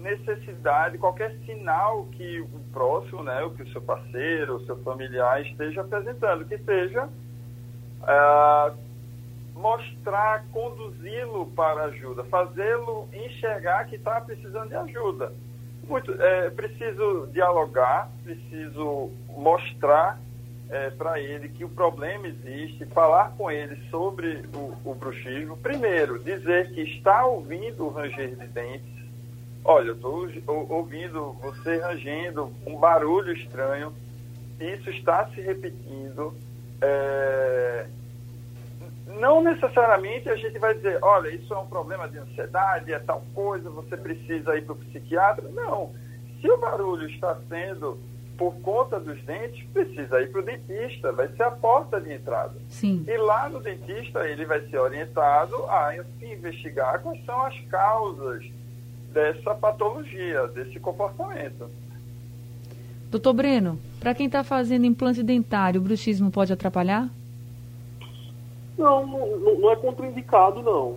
necessidade, 0.00 0.98
qualquer 0.98 1.34
sinal 1.46 2.04
que 2.12 2.40
o 2.40 2.60
próximo, 2.72 3.22
né, 3.22 3.42
o 3.42 3.50
que 3.50 3.62
o 3.62 3.72
seu 3.72 3.80
parceiro, 3.80 4.56
o 4.56 4.66
seu 4.66 4.76
familiar 4.82 5.40
esteja 5.42 5.80
apresentando, 5.80 6.44
que 6.44 6.58
seja 6.58 7.04
uh, 7.06 8.76
mostrar, 9.62 10.44
conduzi-lo 10.52 11.46
para 11.52 11.84
ajuda, 11.84 12.24
fazê-lo 12.24 13.08
enxergar 13.12 13.86
que 13.86 13.94
está 13.94 14.20
precisando 14.20 14.68
de 14.68 14.74
ajuda. 14.74 15.32
Muito, 15.88 16.12
é, 16.20 16.50
preciso 16.50 17.28
dialogar, 17.32 18.10
preciso 18.24 19.10
mostrar 19.28 20.20
é, 20.68 20.90
para 20.90 21.20
ele 21.20 21.48
que 21.48 21.64
o 21.64 21.68
problema 21.68 22.26
existe, 22.26 22.84
falar 22.86 23.34
com 23.36 23.50
ele 23.50 23.76
sobre 23.88 24.42
o, 24.52 24.74
o 24.84 24.94
bruxismo. 24.94 25.56
Primeiro, 25.56 26.18
dizer 26.18 26.72
que 26.72 26.80
está 26.80 27.24
ouvindo 27.24 27.84
o 27.84 27.90
ranger 27.90 28.34
de 28.34 28.46
dentes. 28.48 28.92
Olha, 29.64 29.88
eu 29.88 29.94
estou 29.94 30.66
ouvindo 30.70 31.32
você 31.40 31.78
rangendo 31.78 32.52
um 32.66 32.76
barulho 32.76 33.32
estranho. 33.32 33.92
Isso 34.58 34.90
está 34.90 35.28
se 35.28 35.40
repetindo. 35.40 36.34
É, 36.80 37.86
não 39.18 39.42
necessariamente 39.42 40.28
a 40.28 40.36
gente 40.36 40.58
vai 40.58 40.74
dizer, 40.74 40.98
olha, 41.02 41.28
isso 41.28 41.52
é 41.52 41.58
um 41.58 41.66
problema 41.66 42.08
de 42.08 42.18
ansiedade, 42.18 42.92
é 42.92 42.98
tal 42.98 43.22
coisa, 43.34 43.68
você 43.70 43.96
precisa 43.96 44.56
ir 44.56 44.64
para 44.64 44.72
o 44.72 44.78
psiquiatra. 44.78 45.48
Não. 45.50 45.92
Se 46.40 46.50
o 46.50 46.58
barulho 46.58 47.08
está 47.08 47.36
sendo 47.48 47.98
por 48.36 48.54
conta 48.60 48.98
dos 48.98 49.22
dentes, 49.22 49.62
precisa 49.72 50.20
ir 50.20 50.30
para 50.32 50.40
o 50.40 50.44
dentista, 50.44 51.12
vai 51.12 51.28
ser 51.28 51.44
a 51.44 51.50
porta 51.50 52.00
de 52.00 52.12
entrada. 52.12 52.54
Sim. 52.68 53.04
E 53.06 53.16
lá 53.16 53.48
no 53.48 53.60
dentista 53.60 54.26
ele 54.26 54.44
vai 54.44 54.60
ser 54.68 54.78
orientado 54.78 55.54
a 55.66 55.94
se 56.18 56.26
investigar 56.26 57.00
quais 57.00 57.24
são 57.24 57.42
as 57.44 57.58
causas 57.66 58.44
dessa 59.12 59.54
patologia, 59.54 60.46
desse 60.48 60.80
comportamento. 60.80 61.70
Doutor 63.10 63.34
Breno, 63.34 63.78
para 64.00 64.14
quem 64.14 64.26
está 64.26 64.42
fazendo 64.42 64.86
implante 64.86 65.22
dentário, 65.22 65.80
o 65.80 65.84
bruxismo 65.84 66.30
pode 66.30 66.52
atrapalhar? 66.52 67.08
Não, 68.78 69.06
não, 69.06 69.58
não 69.58 69.70
é 69.70 69.76
contraindicado, 69.76 70.62
não. 70.62 70.96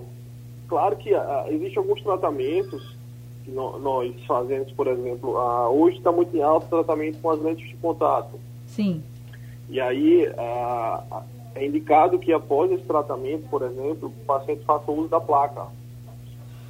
Claro 0.68 0.96
que 0.96 1.14
ah, 1.14 1.46
existem 1.50 1.78
alguns 1.78 2.02
tratamentos 2.02 2.96
que 3.44 3.52
nós 3.52 4.14
fazemos, 4.26 4.72
por 4.72 4.88
exemplo, 4.88 5.38
a, 5.38 5.70
hoje 5.70 5.98
está 5.98 6.12
muito 6.12 6.36
em 6.36 6.42
alta 6.42 6.66
o 6.66 6.70
tratamento 6.70 7.20
com 7.22 7.30
as 7.30 7.40
lentes 7.40 7.68
de 7.68 7.76
contato. 7.76 8.40
Sim. 8.66 9.04
E 9.70 9.80
aí 9.80 10.28
a, 10.38 11.24
é 11.56 11.66
indicado 11.66 12.20
que 12.20 12.34
após 12.34 12.72
esse 12.72 12.84
tratamento, 12.84 13.48
por 13.50 13.62
exemplo, 13.62 14.10
o 14.10 14.26
paciente 14.26 14.64
faça 14.66 14.92
uso 14.92 15.08
da 15.08 15.22
placa. 15.22 15.68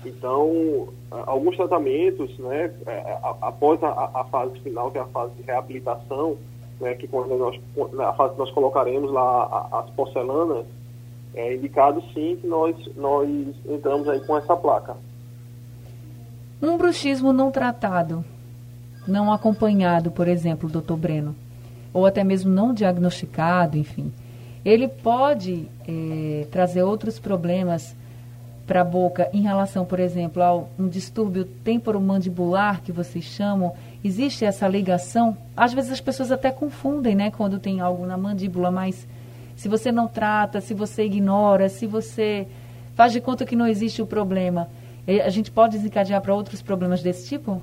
Então, 0.05 0.89
alguns 1.25 1.55
tratamentos, 1.55 2.37
né, 2.37 2.71
é, 2.85 3.17
após 3.41 3.81
a, 3.83 4.11
a, 4.13 4.23
fase 4.25 4.59
final, 4.59 4.91
que 4.91 4.99
é 4.99 5.01
a 5.01 5.07
fase 5.07 5.33
de 5.33 5.41
reabilitação, 5.41 6.37
né, 6.79 6.93
que 6.93 7.07
quando 7.07 7.35
nós, 7.35 7.59
na 7.93 8.13
fase 8.13 8.33
que 8.33 8.39
nós 8.39 8.51
colocaremos 8.51 9.11
lá 9.11 9.67
as 9.71 9.89
porcelanas, 9.91 10.67
é 11.35 11.55
indicado 11.55 12.01
sim 12.13 12.37
que 12.39 12.47
nós, 12.47 12.75
nós 12.95 13.29
entramos 13.67 14.07
aí 14.07 14.19
com 14.25 14.37
essa 14.37 14.55
placa. 14.55 14.95
Um 16.61 16.77
bruxismo 16.77 17.33
não 17.33 17.51
tratado, 17.51 18.23
não 19.07 19.31
acompanhado, 19.31 20.09
por 20.09 20.27
exemplo, 20.27 20.69
doutor 20.69 20.97
Breno, 20.97 21.35
ou 21.93 22.05
até 22.05 22.23
mesmo 22.23 22.51
não 22.51 22.73
diagnosticado, 22.73 23.77
enfim, 23.77 24.11
ele 24.63 24.87
pode 24.87 25.67
é, 25.87 26.47
trazer 26.49 26.81
outros 26.83 27.19
problemas 27.19 27.95
para 28.65 28.81
a 28.81 28.83
boca 28.83 29.29
em 29.31 29.41
relação, 29.41 29.85
por 29.85 29.99
exemplo, 29.99 30.41
a 30.41 30.55
um 30.79 30.87
distúrbio 30.87 31.45
temporomandibular 31.45 32.81
que 32.81 32.91
vocês 32.91 33.23
chamam. 33.23 33.73
Existe 34.03 34.43
essa 34.43 34.67
ligação? 34.67 35.37
Às 35.55 35.73
vezes 35.73 35.91
as 35.91 36.01
pessoas 36.01 36.31
até 36.31 36.49
confundem, 36.49 37.13
né, 37.13 37.29
quando 37.29 37.59
tem 37.59 37.79
algo 37.79 38.05
na 38.07 38.17
mandíbula, 38.17 38.71
mas 38.71 39.07
se 39.55 39.67
você 39.67 39.91
não 39.91 40.07
trata, 40.07 40.61
se 40.61 40.73
você 40.73 41.05
ignora, 41.05 41.69
se 41.69 41.85
você 41.87 42.47
faz 42.95 43.11
de 43.11 43.21
conta 43.21 43.45
que 43.45 43.55
não 43.55 43.67
existe 43.67 44.01
o 44.01 44.05
problema, 44.05 44.69
a 45.23 45.29
gente 45.29 45.51
pode 45.51 45.77
desencadear 45.77 46.21
para 46.21 46.33
outros 46.33 46.61
problemas 46.61 47.01
desse 47.01 47.27
tipo? 47.27 47.61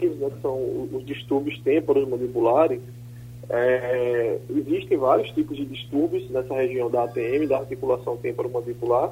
Né, 0.00 0.30
são 0.40 0.88
os 0.92 1.04
distúrbios 1.04 1.60
temporomandibulares. 1.60 2.80
É, 3.48 4.38
existem 4.48 4.96
vários 4.96 5.30
tipos 5.30 5.56
de 5.56 5.64
distúrbios 5.64 6.28
nessa 6.30 6.54
região 6.54 6.90
da 6.90 7.04
ATM, 7.04 7.46
da 7.48 7.58
articulação 7.58 8.16
temporomandibular, 8.16 9.10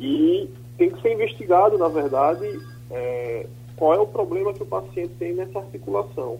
e 0.00 0.50
tem 0.76 0.90
que 0.90 1.00
ser 1.00 1.12
investigado, 1.12 1.78
na 1.78 1.88
verdade, 1.88 2.44
é, 2.90 3.46
qual 3.76 3.94
é 3.94 3.98
o 3.98 4.06
problema 4.06 4.52
que 4.52 4.62
o 4.62 4.66
paciente 4.66 5.14
tem 5.18 5.34
nessa 5.34 5.60
articulação. 5.60 6.38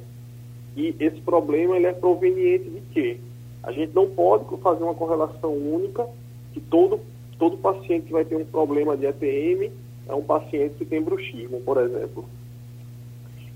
E 0.76 0.94
esse 1.00 1.20
problema 1.22 1.76
ele 1.76 1.86
é 1.86 1.92
proveniente 1.92 2.68
de 2.68 2.80
quê? 2.92 3.18
A 3.62 3.72
gente 3.72 3.94
não 3.94 4.06
pode 4.06 4.44
fazer 4.60 4.84
uma 4.84 4.94
correlação 4.94 5.52
única 5.52 6.06
que 6.52 6.60
todo 6.60 7.00
todo 7.38 7.56
paciente 7.58 8.06
que 8.06 8.12
vai 8.12 8.24
ter 8.24 8.36
um 8.36 8.44
problema 8.44 8.96
de 8.96 9.06
EPM 9.06 9.70
é 10.08 10.14
um 10.14 10.22
paciente 10.22 10.74
que 10.76 10.84
tem 10.84 11.02
bruxismo, 11.02 11.60
por 11.60 11.76
exemplo. 11.78 12.24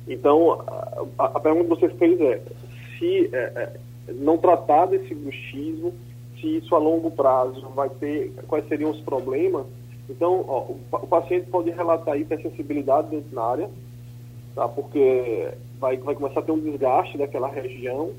Então, 0.07 0.61
a, 1.19 1.25
a 1.25 1.41
pergunta 1.41 1.75
que 1.75 1.81
você 1.81 1.89
fez 1.91 2.21
é, 2.21 2.43
se 2.99 3.31
é, 3.33 3.39
é, 3.39 3.73
não 4.13 4.37
tratar 4.37 4.87
desse 4.87 5.15
bruxismo, 5.15 5.95
se 6.41 6.57
isso 6.57 6.75
a 6.75 6.79
longo 6.79 7.11
prazo 7.11 7.61
vai 7.75 7.89
ter, 7.89 8.33
quais 8.49 8.67
seriam 8.67 8.91
os 8.91 9.01
problemas. 9.01 9.67
Então, 10.09 10.45
ó, 10.49 10.63
o, 10.63 10.81
o, 10.91 11.07
paciente 11.07 11.47
pode 11.47 11.71
relatar 11.71 12.19
hipersensibilidade 12.19 13.11
dentária, 13.11 13.71
tá? 14.55 14.67
porque 14.69 15.49
vai, 15.81 15.97
vai 15.97 16.15
começar 16.15 16.41
a 16.41 16.43
ter 16.43 16.53
um 16.53 16.61
desgaste 16.61 17.17
daquela 17.17 17.49
região, 17.49 18.13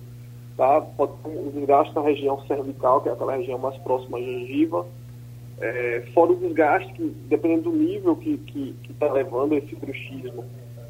tá? 0.58 0.82
pode 0.82 1.14
ter 1.24 1.30
um 1.30 1.50
desgaste 1.52 1.94
na 1.96 2.02
região 2.02 2.42
cervical, 2.48 3.02
que 3.02 3.10
é 3.10 3.12
aquela 3.12 3.36
região 3.36 3.58
mais 3.58 3.78
próxima 3.78 4.18
à 4.18 4.22
gengiva, 4.22 4.86
é, 5.60 6.04
fora 6.14 6.32
o 6.32 6.36
desgaste, 6.36 6.92
que, 6.94 7.04
dependendo 7.28 7.70
do 7.70 7.78
nível 7.78 8.16
que 8.16 8.42
está 8.90 9.08
tá 9.08 9.14
levando 9.14 9.54
esse 9.54 9.76
bruxismo, 9.76 10.44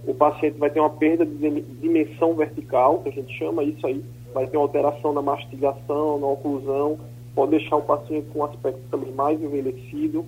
o 0.07 0.15
paciente 0.15 0.57
vai 0.57 0.69
ter 0.69 0.79
uma 0.79 0.89
perda 0.89 1.25
de 1.25 1.61
dimensão 1.61 2.33
vertical, 2.33 2.99
que 2.99 3.09
a 3.09 3.11
gente 3.11 3.37
chama 3.37 3.63
isso 3.63 3.85
aí, 3.85 4.03
vai 4.33 4.47
ter 4.47 4.57
uma 4.57 4.63
alteração 4.63 5.13
na 5.13 5.21
mastigação, 5.21 6.17
na 6.17 6.27
oclusão, 6.27 6.97
pode 7.35 7.51
deixar 7.51 7.75
o 7.75 7.81
paciente 7.81 8.27
com 8.31 8.39
um 8.39 8.45
aspecto 8.45 8.81
também 8.89 9.11
mais 9.11 9.41
envelhecido. 9.41 10.25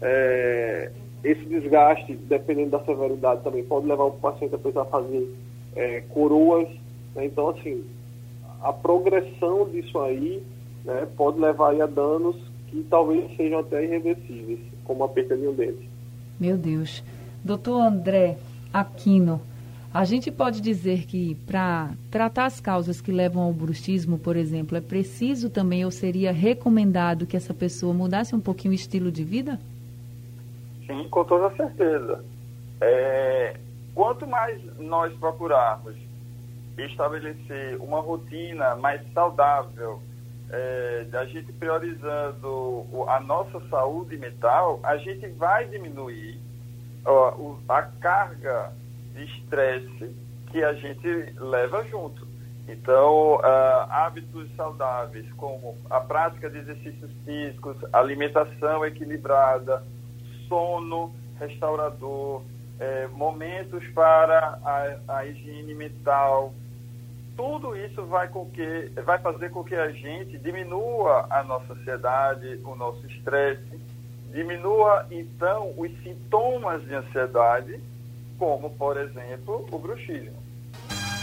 É, 0.00 0.92
esse 1.24 1.44
desgaste, 1.46 2.14
dependendo 2.14 2.70
da 2.70 2.84
severidade, 2.84 3.42
também 3.42 3.64
pode 3.64 3.86
levar 3.86 4.04
o 4.04 4.12
paciente 4.12 4.54
a 4.54 4.58
precisar 4.58 4.84
fazer 4.84 5.28
é, 5.78 6.00
coroas. 6.10 6.68
Né? 7.14 7.26
Então, 7.26 7.50
assim, 7.50 7.84
a 8.60 8.72
progressão 8.72 9.68
disso 9.70 9.98
aí 10.00 10.42
né, 10.84 11.06
pode 11.16 11.38
levar 11.38 11.80
a 11.80 11.86
danos 11.86 12.36
que 12.66 12.84
talvez 12.90 13.34
sejam 13.36 13.60
até 13.60 13.84
irreversíveis, 13.84 14.58
como 14.84 15.04
a 15.04 15.08
perda 15.08 15.36
de 15.36 15.46
um 15.46 15.54
dente. 15.54 15.88
Meu 16.38 16.56
Deus. 16.56 17.02
Doutor 17.42 17.80
André 17.80 18.36
Aquino, 18.72 19.40
a 19.94 20.04
gente 20.04 20.30
pode 20.30 20.60
dizer 20.60 21.06
que 21.06 21.34
para 21.46 21.90
tratar 22.10 22.46
as 22.46 22.60
causas 22.60 23.00
que 23.00 23.10
levam 23.10 23.42
ao 23.42 23.52
bruxismo, 23.52 24.18
por 24.18 24.36
exemplo, 24.36 24.76
é 24.76 24.80
preciso 24.80 25.48
também 25.48 25.84
ou 25.84 25.90
seria 25.90 26.32
recomendado 26.32 27.26
que 27.26 27.36
essa 27.36 27.54
pessoa 27.54 27.94
mudasse 27.94 28.34
um 28.34 28.40
pouquinho 28.40 28.72
o 28.72 28.74
estilo 28.74 29.10
de 29.10 29.24
vida? 29.24 29.58
Sim, 30.86 31.08
com 31.08 31.24
toda 31.24 31.54
certeza. 31.56 32.22
É, 32.80 33.56
quanto 33.98 34.28
mais 34.28 34.62
nós 34.78 35.12
procurarmos 35.14 35.96
estabelecer 36.78 37.76
uma 37.80 38.00
rotina 38.00 38.76
mais 38.76 39.02
saudável, 39.12 40.00
é, 40.50 41.04
a 41.14 41.24
gente 41.24 41.52
priorizando 41.54 42.86
a 43.08 43.18
nossa 43.18 43.60
saúde 43.68 44.16
mental, 44.16 44.78
a 44.84 44.96
gente 44.98 45.26
vai 45.30 45.66
diminuir 45.66 46.40
ó, 47.04 47.56
a 47.68 47.82
carga 47.82 48.72
de 49.14 49.24
estresse 49.24 50.14
que 50.52 50.62
a 50.62 50.74
gente 50.74 51.34
leva 51.36 51.82
junto. 51.88 52.24
Então, 52.68 53.34
uh, 53.38 53.90
hábitos 53.90 54.48
saudáveis, 54.54 55.26
como 55.32 55.76
a 55.90 55.98
prática 55.98 56.48
de 56.48 56.58
exercícios 56.58 57.10
físicos, 57.24 57.76
alimentação 57.92 58.86
equilibrada, 58.86 59.82
sono 60.46 61.12
restaurador, 61.40 62.44
é, 62.80 63.06
momentos 63.08 63.84
para 63.88 64.58
a, 64.64 65.16
a 65.16 65.26
higiene 65.26 65.74
mental, 65.74 66.54
tudo 67.36 67.76
isso 67.76 68.04
vai, 68.06 68.28
com 68.28 68.46
que, 68.50 68.90
vai 69.04 69.18
fazer 69.18 69.50
com 69.50 69.62
que 69.62 69.74
a 69.74 69.90
gente 69.90 70.38
diminua 70.38 71.26
a 71.30 71.42
nossa 71.44 71.72
ansiedade, 71.72 72.60
o 72.64 72.74
nosso 72.74 73.06
estresse, 73.06 73.80
diminua 74.32 75.06
então 75.10 75.72
os 75.76 75.90
sintomas 76.02 76.82
de 76.84 76.94
ansiedade, 76.94 77.80
como 78.38 78.70
por 78.70 78.96
exemplo 78.96 79.66
o 79.70 79.78
bruxismo. 79.78 80.36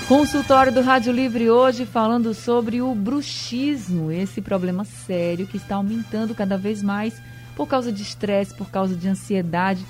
Consultório 0.07 0.71
do 0.71 0.81
Rádio 0.81 1.11
Livre 1.11 1.49
hoje 1.49 1.85
falando 1.85 2.33
sobre 2.33 2.81
o 2.81 2.93
bruxismo, 2.93 4.11
esse 4.11 4.41
problema 4.41 4.85
sério 4.85 5.47
que 5.47 5.57
está 5.57 5.75
aumentando 5.75 6.35
cada 6.35 6.57
vez 6.57 6.83
mais 6.83 7.19
por 7.55 7.67
causa 7.67 7.91
de 7.91 8.03
estresse, 8.03 8.53
por 8.53 8.69
causa 8.69 8.95
de 8.95 9.07
ansiedade 9.07 9.83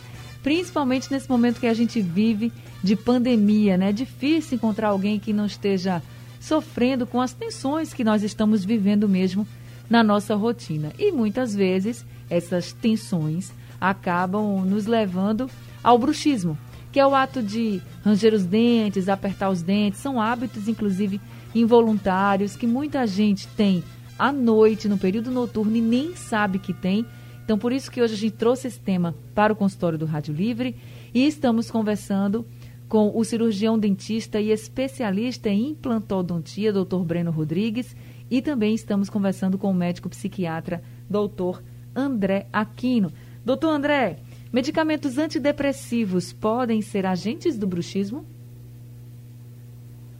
principalmente 0.45 1.11
nesse 1.11 1.27
momento 1.27 1.59
que 1.59 1.65
a 1.65 1.73
gente 1.73 1.99
vive 1.99 2.53
de 2.83 2.95
pandemia, 2.95 3.79
né? 3.79 3.89
É 3.89 3.91
difícil 3.91 4.57
encontrar 4.57 4.89
alguém 4.89 5.17
que 5.17 5.33
não 5.33 5.47
esteja 5.47 6.03
sofrendo 6.39 7.07
com 7.07 7.19
as 7.19 7.33
tensões 7.33 7.95
que 7.95 8.03
nós 8.03 8.21
estamos 8.21 8.63
vivendo 8.63 9.09
mesmo 9.09 9.47
na 9.89 10.03
nossa 10.03 10.35
rotina. 10.35 10.93
E 10.99 11.11
muitas 11.11 11.55
vezes 11.55 12.05
essas 12.29 12.71
tensões 12.71 13.51
acabam 13.81 14.63
nos 14.63 14.85
levando 14.85 15.49
ao 15.83 15.97
bruxismo, 15.97 16.55
que 16.91 16.99
é 16.99 17.07
o 17.07 17.15
ato 17.15 17.41
de 17.41 17.81
ranger 18.03 18.35
os 18.35 18.45
dentes, 18.45 19.09
apertar 19.09 19.49
os 19.49 19.63
dentes, 19.63 19.99
são 19.99 20.21
hábitos 20.21 20.67
inclusive 20.67 21.19
involuntários 21.55 22.55
que 22.55 22.67
muita 22.67 23.07
gente 23.07 23.47
tem 23.47 23.83
à 24.19 24.31
noite, 24.31 24.87
no 24.87 24.99
período 24.99 25.31
noturno 25.31 25.75
e 25.75 25.81
nem 25.81 26.15
sabe 26.15 26.59
que 26.59 26.71
tem. 26.71 27.03
Então, 27.45 27.59
por 27.59 27.71
isso 27.71 27.91
que 27.91 28.01
hoje 28.01 28.15
a 28.15 28.17
gente 28.17 28.33
trouxe 28.33 28.67
esse 28.67 28.79
tema 28.79 29.13
para 29.35 29.53
o 29.53 29.55
consultório 29.55 29.99
do 29.99 30.05
Rádio 30.05 30.33
Livre 30.33 30.75
e 31.13 31.27
estamos 31.27 31.69
conversando 31.69 32.43
com 32.89 33.11
o 33.15 33.23
cirurgião 33.23 33.77
dentista 33.77 34.41
e 34.41 34.49
especialista 34.49 35.47
em 35.47 35.69
implantodontia, 35.69 36.73
Dr. 36.73 37.03
Breno 37.03 37.29
Rodrigues, 37.29 37.95
e 38.31 38.41
também 38.41 38.73
estamos 38.73 39.11
conversando 39.11 39.59
com 39.59 39.69
o 39.69 39.73
médico 39.75 40.09
psiquiatra, 40.09 40.81
Dr. 41.07 41.61
André 41.95 42.47
Aquino. 42.51 43.11
Doutor 43.43 43.69
André, 43.69 44.17
medicamentos 44.51 45.19
antidepressivos 45.19 46.33
podem 46.33 46.81
ser 46.81 47.05
agentes 47.05 47.59
do 47.59 47.67
bruxismo? 47.67 48.25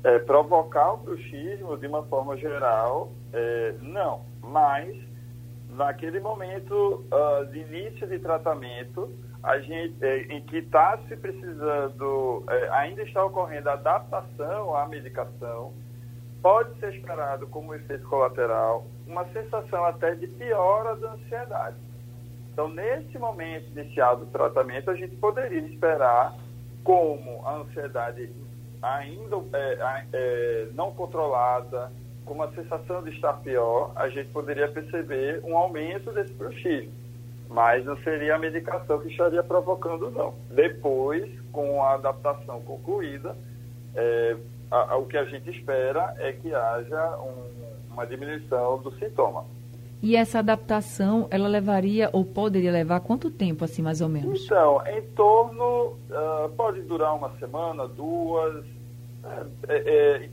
É, 0.04 0.20
provocar 0.20 0.94
o 0.94 0.98
bruxismo, 0.98 1.76
de 1.76 1.88
uma 1.88 2.04
forma 2.04 2.38
geral, 2.38 3.12
é, 3.34 3.74
não. 3.82 4.22
Mas, 4.44 4.96
naquele 5.76 6.20
momento 6.20 7.06
uh, 7.12 7.46
de 7.52 7.60
início 7.60 8.08
de 8.08 8.20
tratamento, 8.20 9.14
a 9.44 9.60
gente, 9.60 10.04
é, 10.04 10.22
em 10.24 10.42
que 10.46 10.58
está 10.58 10.98
se 11.08 11.16
precisando, 11.16 12.44
é, 12.50 12.70
ainda 12.70 13.04
está 13.04 13.24
ocorrendo 13.24 13.70
adaptação 13.70 14.76
à 14.76 14.88
medicação, 14.88 15.74
pode 16.42 16.80
ser 16.80 16.96
esperado 16.96 17.46
como 17.48 17.74
efeito 17.74 18.08
colateral 18.08 18.86
uma 19.06 19.26
sensação 19.26 19.86
até 19.86 20.16
de 20.16 20.28
piora 20.28 20.96
da 20.96 21.14
ansiedade. 21.14 21.78
Então, 22.52 22.70
nesse 22.70 23.18
momento 23.20 23.68
inicial 23.78 24.18
do 24.18 24.26
tratamento, 24.28 24.90
a 24.90 24.96
gente 24.96 25.16
poderia 25.18 25.60
esperar 25.60 26.36
como 26.84 27.46
a 27.46 27.58
ansiedade 27.58 28.32
ainda 28.82 29.36
é, 29.54 30.06
é, 30.14 30.68
não 30.74 30.92
controlada, 30.94 31.92
com 32.26 32.34
uma 32.34 32.52
sensação 32.54 33.04
de 33.04 33.12
estar 33.12 33.34
pior, 33.34 33.92
a 33.96 34.10
gente 34.10 34.30
poderia 34.32 34.68
perceber 34.68 35.42
um 35.44 35.56
aumento 35.56 36.12
desse 36.12 36.34
bruxismo 36.34 37.06
mas 37.50 37.86
não 37.86 37.98
seria 37.98 38.36
a 38.36 38.40
medicação 38.40 39.00
que 39.00 39.10
estaria 39.10 39.44
provocando, 39.44 40.10
não. 40.10 40.34
Depois, 40.50 41.30
com 41.52 41.82
a 41.84 41.94
adaptação 41.94 42.62
concluída, 42.62 43.36
é, 43.96 44.36
a, 44.70 44.94
a, 44.94 44.98
o 44.98 45.06
que 45.06 45.18
a 45.18 45.26
gente 45.26 45.50
espera 45.50 46.16
é 46.18 46.34
que 46.34 46.54
haja 46.54 47.18
um, 47.18 47.94
uma 47.94 48.06
diminuição 48.06 48.80
do 48.80 48.92
sintoma. 48.96 49.46
E 50.02 50.16
essa 50.16 50.40
adaptação, 50.40 51.28
ela 51.32 51.48
levaria 51.48 52.10
ou 52.14 52.26
poderia 52.26 52.72
levar 52.72 53.00
quanto 53.00 53.32
tempo, 53.32 53.64
assim, 53.64 53.82
mais 53.82 54.02
ou 54.02 54.10
menos? 54.10 54.46
Então, 54.46 54.82
em 54.86 55.02
torno, 55.16 55.98
uh, 56.12 56.50
pode 56.56 56.82
durar 56.82 57.16
uma 57.16 57.32
semana, 57.40 57.88
duas, 57.88 58.66
é, 59.68 59.76
é, 59.76 60.30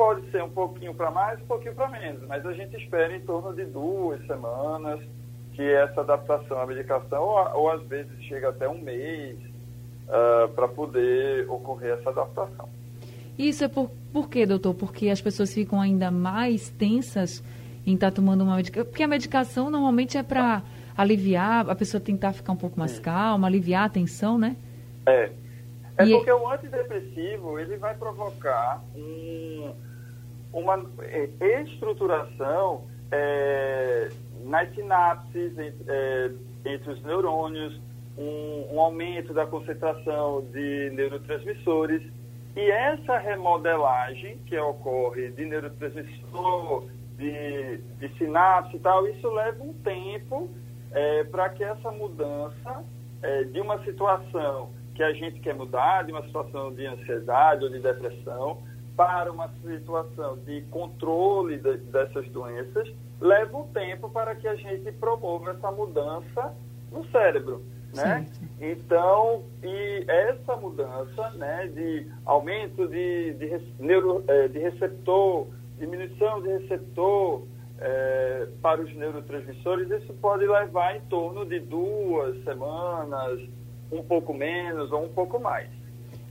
pode 0.00 0.30
ser 0.30 0.42
um 0.42 0.48
pouquinho 0.48 0.94
para 0.94 1.10
mais, 1.10 1.38
um 1.42 1.44
pouquinho 1.44 1.74
para 1.74 1.86
menos, 1.90 2.26
mas 2.26 2.46
a 2.46 2.54
gente 2.54 2.74
espera 2.74 3.14
em 3.14 3.20
torno 3.20 3.52
de 3.54 3.66
duas 3.66 4.18
semanas, 4.26 4.98
que 5.52 5.60
essa 5.60 6.00
adaptação 6.00 6.58
à 6.58 6.64
medicação, 6.64 7.22
ou, 7.22 7.60
ou 7.60 7.70
às 7.70 7.82
vezes 7.82 8.10
chega 8.24 8.48
até 8.48 8.66
um 8.66 8.80
mês, 8.80 9.36
uh, 10.08 10.48
para 10.54 10.66
poder 10.68 11.46
ocorrer 11.50 11.98
essa 11.98 12.08
adaptação. 12.08 12.66
Isso 13.38 13.62
é 13.62 13.68
por, 13.68 13.90
por 14.10 14.30
quê, 14.30 14.46
doutor? 14.46 14.72
Porque 14.72 15.10
as 15.10 15.20
pessoas 15.20 15.52
ficam 15.52 15.78
ainda 15.78 16.10
mais 16.10 16.70
tensas 16.70 17.44
em 17.86 17.92
estar 17.92 18.10
tá 18.10 18.16
tomando 18.16 18.42
uma 18.42 18.56
medicação. 18.56 18.86
Porque 18.86 19.02
a 19.02 19.08
medicação 19.08 19.68
normalmente 19.68 20.16
é 20.16 20.22
para 20.22 20.62
aliviar, 20.96 21.68
a 21.68 21.74
pessoa 21.74 22.00
tentar 22.00 22.32
ficar 22.32 22.54
um 22.54 22.56
pouco 22.56 22.78
mais 22.78 22.92
Sim. 22.92 23.02
calma, 23.02 23.46
aliviar 23.46 23.84
a 23.84 23.88
tensão, 23.90 24.38
né? 24.38 24.56
É. 25.04 25.30
É 25.98 26.06
e... 26.06 26.10
porque 26.12 26.32
o 26.32 26.50
antidepressivo, 26.50 27.58
ele 27.58 27.76
vai 27.76 27.94
provocar 27.94 28.82
um, 28.96 29.74
uma 30.52 30.84
é, 31.00 31.62
estruturação 31.62 32.84
é, 33.10 34.08
nas 34.44 34.72
sinapses 34.74 35.52
é, 35.58 36.30
entre 36.64 36.92
os 36.92 37.02
neurônios, 37.02 37.80
um, 38.16 38.74
um, 38.74 38.80
aumento 38.80 39.32
da 39.32 39.46
concentração 39.46 40.44
de 40.52 40.90
neurotransmissores. 40.94 42.02
E 42.56 42.70
essa 42.70 43.16
remodelagem 43.18 44.38
que 44.46 44.58
ocorre 44.58 45.30
de 45.30 45.44
neurotransmissor, 45.44 46.86
de, 47.16 47.78
de 47.98 48.08
sinapse 48.18 48.76
e 48.76 48.80
tal, 48.80 49.06
isso 49.06 49.28
leva 49.30 49.62
um 49.62 49.72
tempo 49.74 50.50
é, 50.90 51.24
para 51.24 51.48
que 51.50 51.62
essa 51.62 51.90
mudança 51.92 52.84
é, 53.22 53.44
de 53.44 53.60
uma 53.60 53.82
situação 53.84 54.70
que 54.94 55.02
a 55.02 55.12
gente 55.12 55.40
quer 55.40 55.54
mudar, 55.54 56.04
de 56.04 56.12
uma 56.12 56.22
situação 56.22 56.72
de 56.74 56.86
ansiedade 56.86 57.64
ou 57.64 57.70
de 57.70 57.78
depressão, 57.78 58.62
para 59.00 59.32
uma 59.32 59.48
situação 59.66 60.36
de 60.44 60.60
controle 60.70 61.56
de, 61.56 61.78
dessas 61.78 62.28
doenças, 62.28 62.86
leva 63.18 63.56
um 63.56 63.66
tempo 63.68 64.10
para 64.10 64.34
que 64.34 64.46
a 64.46 64.54
gente 64.54 64.92
promova 64.92 65.52
essa 65.52 65.72
mudança 65.72 66.54
no 66.92 67.02
cérebro, 67.06 67.64
né? 67.96 68.26
Então, 68.60 69.42
e 69.62 70.04
essa 70.06 70.54
mudança, 70.54 71.30
né, 71.30 71.68
de 71.68 72.08
aumento 72.26 72.86
de, 72.88 73.32
de, 73.38 73.72
neuro, 73.78 74.22
é, 74.28 74.48
de 74.48 74.58
receptor, 74.58 75.46
diminuição 75.78 76.42
de 76.42 76.48
receptor 76.58 77.44
é, 77.78 78.48
para 78.60 78.82
os 78.82 78.94
neurotransmissores, 78.94 79.90
isso 79.90 80.12
pode 80.20 80.46
levar 80.46 80.94
em 80.94 81.00
torno 81.08 81.46
de 81.46 81.58
duas 81.58 82.44
semanas, 82.44 83.40
um 83.90 84.02
pouco 84.02 84.34
menos 84.34 84.92
ou 84.92 85.04
um 85.04 85.08
pouco 85.08 85.40
mais. 85.40 85.79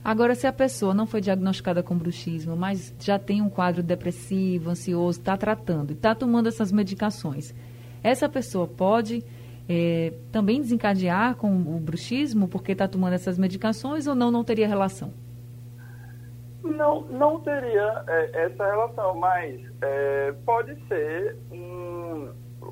Agora, 0.02 0.34
se 0.34 0.46
a 0.46 0.52
pessoa 0.52 0.94
não 0.94 1.06
foi 1.06 1.20
diagnosticada 1.20 1.82
com 1.82 1.96
bruxismo, 1.96 2.56
mas 2.56 2.94
já 2.98 3.18
tem 3.18 3.42
um 3.42 3.50
quadro 3.50 3.82
depressivo, 3.82 4.70
ansioso, 4.70 5.18
está 5.18 5.36
tratando, 5.36 5.92
está 5.92 6.14
tomando 6.14 6.48
essas 6.48 6.72
medicações, 6.72 7.54
essa 8.02 8.28
pessoa 8.28 8.66
pode 8.66 9.22
é, 9.68 10.14
também 10.32 10.60
desencadear 10.60 11.36
com 11.36 11.54
o 11.54 11.78
bruxismo 11.78 12.48
porque 12.48 12.72
está 12.72 12.88
tomando 12.88 13.12
essas 13.12 13.38
medicações 13.38 14.06
ou 14.06 14.14
não, 14.14 14.30
não 14.30 14.42
teria 14.42 14.66
relação? 14.66 15.12
Não, 16.64 17.02
não 17.02 17.40
teria 17.40 18.04
é, 18.08 18.46
essa 18.46 18.64
relação, 18.64 19.14
mas 19.16 19.60
é, 19.82 20.34
pode 20.46 20.74
ser 20.88 21.36
um, 21.52 22.30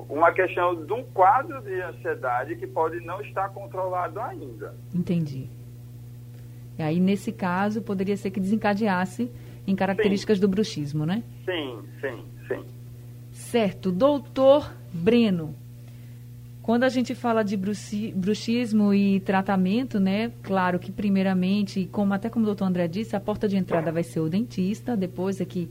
uma 0.09 0.31
questão 0.31 0.83
de 0.83 0.93
um 0.93 1.03
quadro 1.03 1.61
de 1.61 1.79
ansiedade 1.81 2.55
que 2.55 2.65
pode 2.67 2.99
não 3.05 3.21
estar 3.21 3.49
controlado 3.49 4.19
ainda. 4.19 4.75
Entendi. 4.93 5.49
E 6.79 6.81
aí, 6.81 6.97
nesse 6.97 7.33
caso, 7.33 7.81
poderia 7.81 8.15
ser 8.15 8.31
que 8.31 8.39
desencadeasse 8.39 9.29
em 9.67 9.75
características 9.75 10.37
sim. 10.37 10.41
do 10.41 10.47
bruxismo, 10.47 11.05
né? 11.05 11.23
Sim, 11.45 11.79
sim, 11.99 12.23
sim. 12.47 12.63
Certo. 13.33 13.91
Doutor 13.91 14.73
Breno, 14.93 15.53
quando 16.61 16.85
a 16.85 16.89
gente 16.89 17.13
fala 17.13 17.43
de 17.43 17.57
bruxismo 17.57 18.93
e 18.93 19.19
tratamento, 19.19 19.99
né? 19.99 20.31
Claro 20.41 20.79
que 20.79 20.89
primeiramente, 20.89 21.85
como 21.91 22.13
até 22.13 22.29
como 22.29 22.43
o 22.43 22.45
doutor 22.45 22.65
André 22.65 22.87
disse, 22.87 23.13
a 23.13 23.19
porta 23.19 23.45
de 23.45 23.57
entrada 23.57 23.91
vai 23.91 24.03
ser 24.03 24.21
o 24.21 24.29
dentista, 24.29 24.95
depois 24.95 25.41
é 25.41 25.45
que 25.45 25.69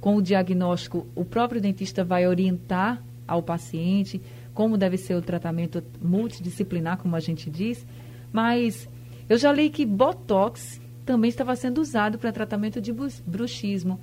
com 0.00 0.16
o 0.16 0.22
diagnóstico 0.22 1.06
o 1.14 1.24
próprio 1.24 1.60
dentista 1.60 2.02
vai 2.02 2.26
orientar 2.26 3.00
ao 3.26 3.40
paciente 3.40 4.20
como 4.52 4.76
deve 4.76 4.96
ser 4.96 5.14
o 5.14 5.22
tratamento 5.22 5.82
multidisciplinar, 6.02 6.98
como 6.98 7.14
a 7.14 7.20
gente 7.20 7.48
diz, 7.48 7.86
mas 8.32 8.88
eu 9.28 9.38
já 9.38 9.52
li 9.52 9.70
que 9.70 9.86
Botox 9.86 10.80
também 11.04 11.28
estava 11.28 11.54
sendo 11.56 11.80
usado 11.80 12.18
para 12.18 12.32
tratamento 12.32 12.80
de 12.80 12.92
bruxismo. 12.92 14.00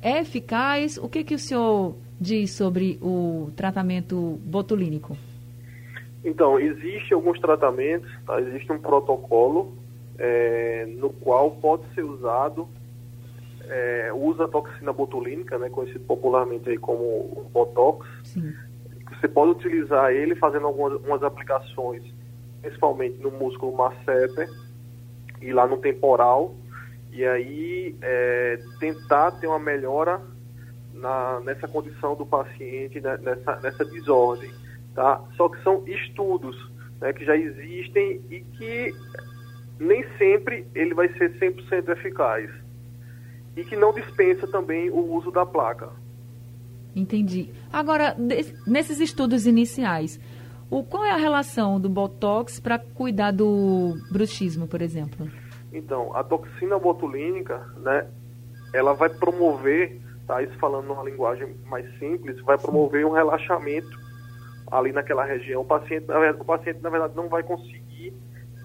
É 0.00 0.20
eficaz? 0.20 0.98
O 0.98 1.08
que, 1.08 1.24
que 1.24 1.34
o 1.34 1.38
senhor 1.38 1.94
diz 2.20 2.52
sobre 2.52 2.98
o 3.00 3.50
tratamento 3.56 4.40
botulínico? 4.44 5.16
Então, 6.24 6.58
existe 6.58 7.14
alguns 7.14 7.38
tratamentos, 7.40 8.10
tá? 8.26 8.40
existe 8.40 8.70
um 8.72 8.78
protocolo 8.78 9.74
é, 10.18 10.86
no 10.98 11.10
qual 11.10 11.50
pode 11.52 11.82
ser 11.94 12.04
usado, 12.04 12.68
é, 13.68 14.12
usa 14.14 14.44
a 14.44 14.48
toxina 14.48 14.92
botulínica, 14.92 15.58
né, 15.58 15.68
conhecido 15.68 16.04
popularmente 16.04 16.76
como 16.78 17.48
Botox. 17.52 18.06
Sim. 18.24 18.52
Você 19.20 19.28
pode 19.28 19.52
utilizar 19.52 20.12
ele 20.12 20.34
fazendo 20.36 20.66
algumas 20.66 21.22
aplicações 21.22 22.02
principalmente 22.62 23.18
no 23.18 23.30
músculo 23.32 23.76
masseter 23.76 24.48
e 25.42 25.52
lá 25.52 25.66
no 25.66 25.78
temporal, 25.78 26.54
e 27.10 27.24
aí 27.24 27.96
é, 28.00 28.58
tentar 28.78 29.32
ter 29.32 29.46
uma 29.46 29.58
melhora 29.58 30.20
na, 30.94 31.40
nessa 31.40 31.66
condição 31.68 32.14
do 32.14 32.24
paciente, 32.24 33.00
né, 33.00 33.18
nessa, 33.20 33.56
nessa 33.56 33.84
desordem. 33.84 34.50
Tá? 34.94 35.20
Só 35.36 35.48
que 35.48 35.62
são 35.62 35.82
estudos, 35.86 36.56
né, 37.00 37.12
que 37.12 37.24
já 37.24 37.36
existem 37.36 38.20
e 38.30 38.40
que 38.40 38.94
nem 39.78 40.04
sempre 40.16 40.66
ele 40.74 40.94
vai 40.94 41.08
ser 41.14 41.38
100% 41.38 41.88
eficaz. 41.88 42.50
E 43.56 43.64
que 43.64 43.76
não 43.76 43.92
dispensa 43.92 44.46
também 44.46 44.88
o 44.88 45.12
uso 45.12 45.30
da 45.30 45.44
placa. 45.44 45.90
Entendi. 46.94 47.50
Agora, 47.72 48.16
nesses 48.66 49.00
estudos 49.00 49.46
iniciais, 49.46 50.20
o, 50.72 50.82
qual 50.82 51.04
é 51.04 51.10
a 51.10 51.16
relação 51.16 51.78
do 51.78 51.86
Botox 51.90 52.58
para 52.58 52.78
cuidar 52.78 53.30
do 53.30 53.94
bruxismo, 54.10 54.66
por 54.66 54.80
exemplo? 54.80 55.30
Então, 55.70 56.16
a 56.16 56.24
toxina 56.24 56.78
botulínica, 56.78 57.58
né, 57.76 58.06
ela 58.72 58.94
vai 58.94 59.10
promover, 59.10 60.00
tá, 60.26 60.42
isso 60.42 60.56
falando 60.58 60.86
numa 60.86 61.04
linguagem 61.04 61.54
mais 61.68 61.86
simples, 61.98 62.40
vai 62.40 62.56
promover 62.56 63.04
um 63.04 63.10
relaxamento 63.10 64.00
ali 64.70 64.92
naquela 64.92 65.26
região. 65.26 65.60
O 65.60 65.64
paciente, 65.66 66.06
o 66.40 66.44
paciente 66.44 66.80
na 66.80 66.88
verdade, 66.88 67.14
não 67.14 67.28
vai 67.28 67.42
conseguir 67.42 68.14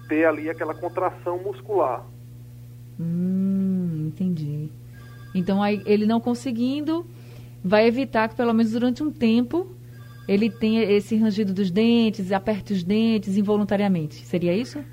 ter 0.08 0.24
ali 0.24 0.48
aquela 0.48 0.74
contração 0.74 1.38
muscular. 1.38 2.06
Hum, 2.98 4.06
entendi. 4.06 4.70
Então, 5.34 5.62
aí, 5.62 5.82
ele 5.84 6.06
não 6.06 6.22
conseguindo, 6.22 7.04
vai 7.62 7.86
evitar 7.86 8.30
que, 8.30 8.34
pelo 8.34 8.54
menos 8.54 8.72
durante 8.72 9.02
um 9.02 9.12
tempo, 9.12 9.76
ele 10.28 10.50
tenha 10.50 10.84
esse 10.84 11.16
rangido 11.16 11.54
dos 11.54 11.70
dentes, 11.70 12.30
aperte 12.30 12.74
os 12.74 12.84
dentes 12.84 13.38
involuntariamente. 13.38 14.16
Seria 14.26 14.54
isso? 14.54 14.84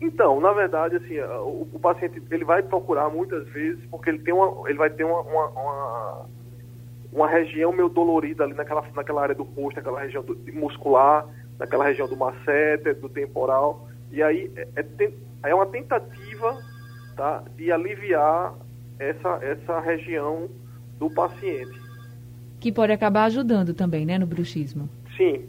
Então, 0.00 0.40
na 0.40 0.52
verdade, 0.52 0.96
assim, 0.96 1.20
o, 1.20 1.68
o, 1.72 1.78
paciente 1.78 2.20
ele 2.28 2.44
vai 2.44 2.60
procurar 2.60 3.08
muitas 3.08 3.46
vezes 3.50 3.84
porque 3.88 4.10
ele 4.10 4.18
tem 4.18 4.34
uma, 4.34 4.68
ele 4.68 4.76
vai 4.76 4.90
ter 4.90 5.04
uma, 5.04 5.20
uma, 5.20 5.46
uma, 5.50 6.26
uma 7.12 7.28
região 7.28 7.72
meio 7.72 7.88
dolorida 7.88 8.42
ali 8.42 8.52
naquela, 8.52 8.82
naquela 8.96 9.22
área 9.22 9.34
do 9.34 9.44
rosto, 9.44 9.76
naquela 9.76 10.00
região 10.00 10.24
do, 10.24 10.36
muscular, 10.52 11.24
naquela 11.56 11.84
região 11.84 12.08
do 12.08 12.16
masseter, 12.16 12.98
do 12.98 13.08
temporal, 13.08 13.88
e 14.10 14.20
aí 14.20 14.50
é, 14.56 14.68
é, 14.74 15.12
é 15.44 15.54
uma 15.54 15.66
tentativa 15.66 16.58
tá, 17.16 17.44
de 17.56 17.70
aliviar 17.70 18.54
essa, 18.98 19.38
essa 19.40 19.78
região 19.78 20.48
do 20.98 21.08
paciente. 21.10 21.81
Que 22.62 22.70
pode 22.70 22.92
acabar 22.92 23.24
ajudando 23.24 23.74
também, 23.74 24.06
né, 24.06 24.16
no 24.16 24.24
bruxismo? 24.24 24.88
Sim. 25.16 25.44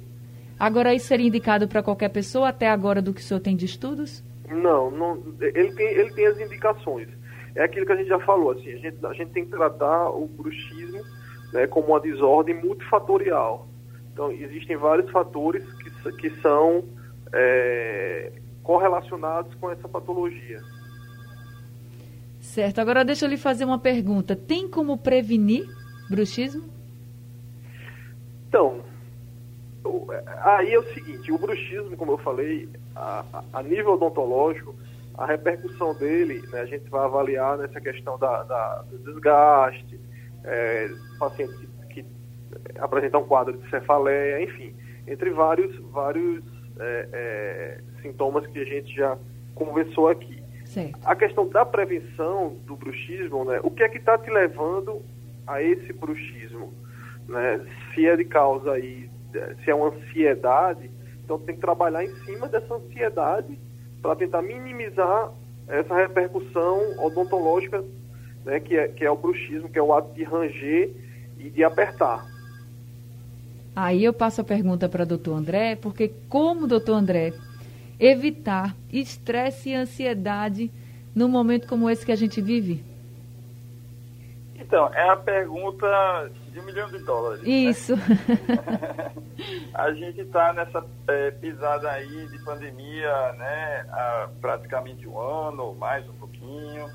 Agora, 0.60 0.95
isso 0.95 1.06
seria 1.06 1.28
indicado 1.28 1.67
para 1.67 1.84
qualquer 1.84 2.10
pessoa 2.10 2.49
até 2.49 2.67
agora 2.67 3.04
do 3.04 3.13
que 3.13 3.21
o 3.21 3.23
senhor 3.23 3.39
tem 3.39 3.56
de 3.56 3.65
estudos? 3.65 4.23
Não, 4.49 4.89
não 4.89 5.21
ele, 5.39 5.71
tem, 5.76 5.86
ele 5.89 6.12
tem 6.12 6.26
as 6.26 6.39
indicações. 6.39 7.08
É 7.54 7.63
aquilo 7.63 7.86
que 7.86 7.91
a 7.91 7.95
gente 7.97 8.08
já 8.08 8.19
falou, 8.21 8.49
assim, 8.49 8.71
a 8.71 8.78
gente, 8.78 9.06
a 9.06 9.13
gente 9.13 9.30
tem 9.30 9.45
que 9.45 9.52
tratar 9.52 10.10
o 10.10 10.26
bruxismo 10.26 11.04
né, 11.54 11.67
como 11.67 11.89
uma 11.89 11.99
desordem 11.99 12.60
multifatorial. 12.60 13.67
Então, 14.12 14.32
existem 14.32 14.76
vários 14.76 15.12
fatores 15.12 15.63
que, 15.76 16.12
que 16.13 16.41
são 16.41 16.84
é, 17.32 18.32
correlacionados 18.63 19.54
com 19.62 19.69
essa 19.69 19.88
patologia. 19.88 20.60
Certo. 22.39 22.80
Agora, 22.80 23.06
deixa 23.06 23.28
eu 23.28 23.30
lhe 23.30 23.38
fazer 23.38 23.65
uma 23.65 23.78
pergunta. 23.78 24.36
Tem 24.36 24.67
como 24.67 24.97
prevenir 24.97 25.67
bruxismo? 26.10 26.73
Então, 28.54 28.84
aí 30.44 30.76
é 30.76 30.78
o 30.78 30.94
seguinte, 30.94 31.32
o 31.32 31.39
bruxismo, 31.39 31.98
como 31.98 32.12
eu 32.12 32.20
falei, 32.20 32.70
a, 32.96 33.26
a 33.52 33.63
nível 33.63 33.94
odontológico, 33.94 34.76
a 35.18 35.26
repercussão 35.26 35.96
dele, 35.96 36.39
né, 36.52 36.62
a 36.62 36.66
gente 36.68 36.88
vai 36.88 37.04
avaliar 37.04 37.58
nessa 37.58 37.82
questão 37.82 38.16
da, 38.20 38.44
da 38.44 38.84
do 38.92 39.00
desgaste, 39.00 40.00
é, 40.44 40.88
pacientes 41.18 41.58
que, 41.89 42.04
que 42.04 43.18
um 43.18 43.24
quadro 43.24 43.58
de 43.58 43.68
cefaleia, 43.72 44.44
enfim, 44.44 44.76
entre 45.08 45.32
vários, 45.32 45.76
vários 45.92 46.44
é, 46.80 47.10
é, 47.12 47.82
sintomas 48.04 48.46
que 48.46 48.60
a 48.60 48.66
gente 48.66 48.96
já 48.96 49.18
conversou 49.56 50.10
aqui. 50.10 50.44
Sim. 50.66 50.92
A 51.04 51.16
questão 51.16 51.50
da 51.50 51.66
prevenção 51.66 52.56
do 52.68 52.76
bruxismo, 52.76 53.46
né, 53.46 53.60
o 53.63 53.72
que 53.72 53.82
é 53.82 53.89
que 53.89 53.98
está 53.98 54.16
te 54.16 54.30
levando 54.30 55.02
a 55.48 55.60
esse 55.60 55.92
bruxismo? 55.92 56.72
Né? 57.28 57.60
Se 57.93 58.06
é 58.08 58.15
de 58.15 58.25
causa 58.25 58.73
aí, 58.73 59.10
se 59.63 59.69
é 59.69 59.75
uma 59.75 59.89
ansiedade, 59.89 60.89
então 61.23 61.39
tem 61.39 61.56
que 61.56 61.62
trabalhar 61.62 62.03
em 62.03 62.13
cima 62.25 62.47
dessa 62.47 62.75
ansiedade 62.75 63.58
para 64.01 64.15
tentar 64.15 64.41
minimizar 64.41 65.32
essa 65.67 65.95
repercussão 65.95 66.79
odontológica, 66.99 67.84
né, 68.43 68.60
que, 68.60 68.75
é, 68.75 68.88
que 68.88 69.06
é 69.06 69.10
o 69.10 69.15
bruxismo, 69.15 69.69
que 69.69 69.79
é 69.79 69.82
o 69.82 69.93
ato 69.93 70.13
de 70.13 70.23
ranger 70.23 70.91
e 71.38 71.49
de 71.49 71.63
apertar. 71.63 72.25
Aí 73.75 74.03
eu 74.03 74.13
passo 74.13 74.41
a 74.41 74.43
pergunta 74.43 74.88
para 74.88 75.03
o 75.03 75.06
doutor 75.06 75.36
André, 75.36 75.75
porque 75.75 76.12
como 76.29 76.67
doutor 76.67 76.93
André 76.93 77.34
evitar 77.99 78.75
estresse 78.91 79.69
e 79.69 79.75
ansiedade 79.75 80.69
num 81.15 81.27
momento 81.27 81.67
como 81.67 81.89
esse 81.89 82.06
que 82.06 82.12
a 82.12 82.15
gente 82.15 82.41
vive? 82.41 82.84
Então, 84.74 84.92
é 84.92 85.08
a 85.08 85.16
pergunta 85.16 86.32
de 86.52 86.60
um 86.60 86.64
milhão 86.64 86.90
de 86.90 86.98
dólares. 87.06 87.44
Né? 87.44 87.48
Isso. 87.48 87.96
Né? 87.96 88.04
a 89.72 89.94
gente 89.94 90.22
está 90.22 90.52
nessa 90.52 90.84
é, 91.08 91.30
pisada 91.30 91.92
aí 91.92 92.28
de 92.30 92.44
pandemia, 92.44 93.34
né, 93.34 93.86
há 93.92 94.30
praticamente 94.42 95.08
um 95.08 95.20
ano, 95.20 95.76
mais 95.76 96.10
um 96.10 96.14
pouquinho. 96.14 96.88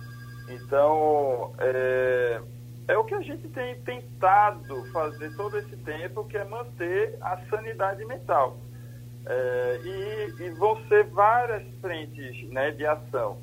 Então, 0.48 1.52
é, 1.60 2.40
é 2.88 2.98
o 2.98 3.04
que 3.04 3.14
a 3.14 3.20
gente 3.20 3.46
tem 3.46 3.80
tentado 3.82 4.84
fazer 4.92 5.36
todo 5.36 5.56
esse 5.56 5.76
tempo, 5.76 6.24
que 6.24 6.36
é 6.36 6.44
manter 6.44 7.16
a 7.20 7.38
sanidade 7.48 8.04
mental. 8.06 8.56
É, 9.24 9.80
e, 9.84 10.42
e, 10.42 10.50
vão 10.58 10.84
ser 10.88 11.04
várias 11.10 11.62
frentes 11.80 12.50
né, 12.50 12.72
de 12.72 12.84
ação, 12.84 13.38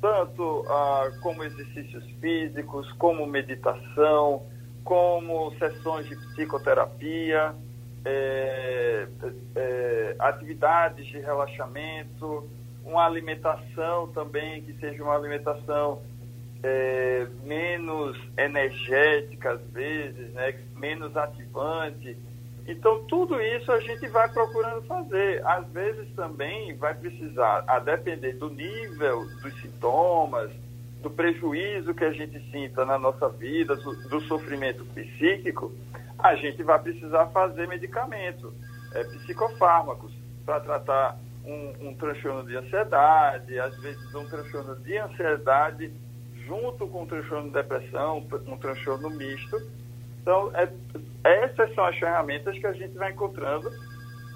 tanto 0.00 0.64
ah, 0.68 1.10
como 1.22 1.44
exercícios 1.44 2.04
físicos, 2.20 2.90
como 2.92 3.26
meditação, 3.26 4.42
como 4.84 5.52
sessões 5.58 6.08
de 6.08 6.16
psicoterapia, 6.16 7.54
é, 8.04 9.08
é, 9.56 10.16
atividades 10.18 11.06
de 11.06 11.18
relaxamento, 11.18 12.48
uma 12.84 13.04
alimentação 13.04 14.06
também 14.12 14.62
que 14.62 14.72
seja 14.74 15.02
uma 15.02 15.16
alimentação 15.16 16.02
é, 16.62 17.26
menos 17.42 18.16
energética 18.38 19.52
às 19.52 19.60
vezes, 19.72 20.32
né, 20.32 20.54
menos 20.76 21.16
ativante. 21.16 22.16
Então 22.66 23.04
tudo 23.04 23.40
isso 23.40 23.70
a 23.70 23.80
gente 23.80 24.06
vai 24.08 24.28
procurando 24.32 24.82
fazer. 24.86 25.44
Às 25.46 25.68
vezes 25.68 26.12
também 26.14 26.74
vai 26.76 26.94
precisar, 26.94 27.64
a 27.66 27.78
depender 27.78 28.34
do 28.34 28.50
nível 28.50 29.24
dos 29.42 29.60
sintomas, 29.60 30.50
do 31.02 31.10
prejuízo 31.10 31.94
que 31.94 32.04
a 32.04 32.12
gente 32.12 32.38
sinta 32.50 32.84
na 32.84 32.98
nossa 32.98 33.28
vida, 33.28 33.76
do 33.76 34.20
sofrimento 34.22 34.84
psíquico, 34.86 35.72
a 36.18 36.34
gente 36.34 36.62
vai 36.62 36.78
precisar 36.80 37.26
fazer 37.26 37.68
medicamento, 37.68 38.52
é, 38.92 39.04
psicofármacos, 39.04 40.12
para 40.44 40.60
tratar 40.60 41.18
um, 41.44 41.88
um 41.88 41.94
transtorno 41.94 42.44
de 42.44 42.56
ansiedade, 42.56 43.58
às 43.58 43.76
vezes 43.80 44.14
um 44.14 44.24
transtorno 44.26 44.76
de 44.76 44.96
ansiedade 44.96 45.92
junto 46.46 46.86
com 46.86 47.02
um 47.02 47.06
transtorno 47.06 47.48
de 47.48 47.54
depressão, 47.54 48.26
um 48.46 48.56
transtorno 48.56 49.10
misto. 49.10 49.56
Então, 50.26 50.50
é, 50.54 50.68
essas 51.22 51.72
são 51.76 51.84
as 51.84 51.96
ferramentas 51.96 52.58
que 52.58 52.66
a 52.66 52.72
gente 52.72 52.98
vai 52.98 53.12
encontrando 53.12 53.70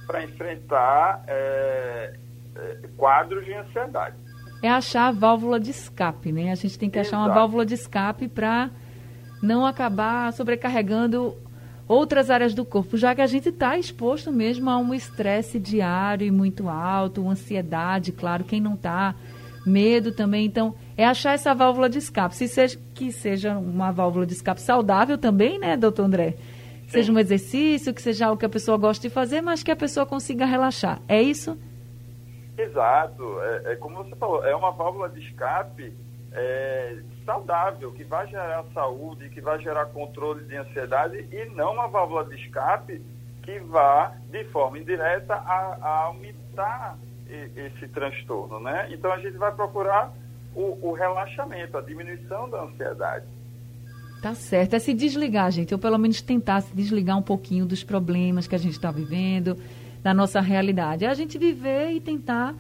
para 0.07 0.23
enfrentar 0.23 1.25
é, 1.27 2.15
é, 2.55 2.77
quadros 2.97 3.45
de 3.45 3.53
ansiedade 3.53 4.15
é 4.63 4.69
achar 4.69 5.09
a 5.09 5.11
válvula 5.11 5.59
de 5.59 5.71
escape, 5.71 6.31
né? 6.31 6.53
A 6.53 6.55
gente 6.55 6.79
tem 6.79 6.91
que 6.91 6.99
Exato. 6.99 7.17
achar 7.17 7.27
uma 7.27 7.35
válvula 7.35 7.65
de 7.65 7.73
escape 7.73 8.29
para 8.29 8.69
não 9.43 9.65
acabar 9.65 10.31
sobrecarregando 10.35 11.35
outras 11.89 12.29
áreas 12.29 12.53
do 12.53 12.63
corpo, 12.63 12.99
já 12.99 13.15
que 13.15 13.23
a 13.23 13.27
gente 13.27 13.49
está 13.49 13.79
exposto 13.79 14.31
mesmo 14.31 14.69
a 14.69 14.77
um 14.77 14.93
estresse 14.93 15.59
diário 15.59 16.27
e 16.27 16.31
muito 16.31 16.69
alto, 16.69 17.23
uma 17.23 17.33
ansiedade, 17.33 18.13
claro, 18.13 18.45
quem 18.45 18.61
não 18.61 18.75
está, 18.75 19.15
medo 19.65 20.13
também. 20.13 20.45
Então, 20.45 20.75
é 20.95 21.07
achar 21.07 21.33
essa 21.33 21.55
válvula 21.55 21.89
de 21.89 21.97
escape. 21.97 22.37
Se 22.37 22.47
seja 22.47 22.79
que 23.01 23.11
seja 23.11 23.57
uma 23.57 23.91
válvula 23.91 24.27
de 24.27 24.35
escape 24.35 24.61
saudável 24.61 25.17
também, 25.17 25.59
né, 25.59 25.75
doutor 25.75 26.05
André? 26.05 26.33
Sim. 26.33 26.89
Seja 26.89 27.13
um 27.13 27.19
exercício, 27.19 27.95
que 27.95 28.03
seja 28.03 28.27
algo 28.27 28.39
que 28.39 28.45
a 28.45 28.49
pessoa 28.49 28.77
goste 28.77 29.09
de 29.09 29.15
fazer, 29.15 29.41
mas 29.41 29.63
que 29.63 29.71
a 29.71 29.77
pessoa 29.77 30.05
consiga 30.05 30.45
relaxar. 30.45 31.01
É 31.09 31.23
isso? 31.23 31.59
Exato. 32.59 33.41
É, 33.41 33.73
é, 33.73 33.77
como 33.77 33.97
você 34.05 34.15
falou, 34.17 34.45
é 34.45 34.55
uma 34.55 34.71
válvula 34.71 35.09
de 35.09 35.19
escape 35.21 35.95
é, 36.33 36.99
saudável, 37.25 37.91
que 37.93 38.05
vai 38.05 38.27
gerar 38.27 38.65
saúde, 38.75 39.31
que 39.31 39.41
vai 39.41 39.59
gerar 39.63 39.87
controle 39.87 40.45
de 40.45 40.57
ansiedade 40.57 41.27
e 41.33 41.47
não 41.57 41.73
uma 41.73 41.89
válvula 41.89 42.27
de 42.27 42.35
escape 42.35 43.01
que 43.43 43.61
vá, 43.61 44.13
de 44.29 44.45
forma 44.51 44.79
indireta, 44.79 45.37
a, 45.37 45.79
a 45.81 46.05
aumentar 46.05 46.99
esse 47.57 47.89
transtorno, 47.89 48.61
né? 48.61 48.89
Então 48.91 49.11
a 49.11 49.19
gente 49.21 49.39
vai 49.39 49.53
procurar 49.53 50.13
o, 50.55 50.89
o, 50.89 50.93
relaxamento, 50.93 51.77
a 51.77 51.81
diminuição 51.81 52.49
da 52.49 52.65
ansiedade. 52.65 53.27
Tá 54.23 54.35
certo, 54.35 54.75
é 54.75 54.79
se 54.79 54.93
desligar, 54.93 55.51
gente, 55.51 55.73
ou 55.73 55.81
pelo 55.81 55.97
menos 55.97 56.21
tentar 56.21 56.61
se 56.61 56.75
desligar 56.75 57.17
um 57.17 57.23
pouquinho 57.23 57.65
dos 57.65 57.83
problemas 57.83 58.47
que 58.47 58.55
a 58.55 58.59
gente 58.59 58.73
está 58.73 58.91
vivendo, 58.91 59.57
da 60.03 60.13
nossa 60.13 60.41
realidade. 60.41 61.05
É 61.05 61.09
a 61.09 61.15
gente 61.15 61.39
viver 61.39 61.93
e 61.93 62.01
tentar 62.01 62.55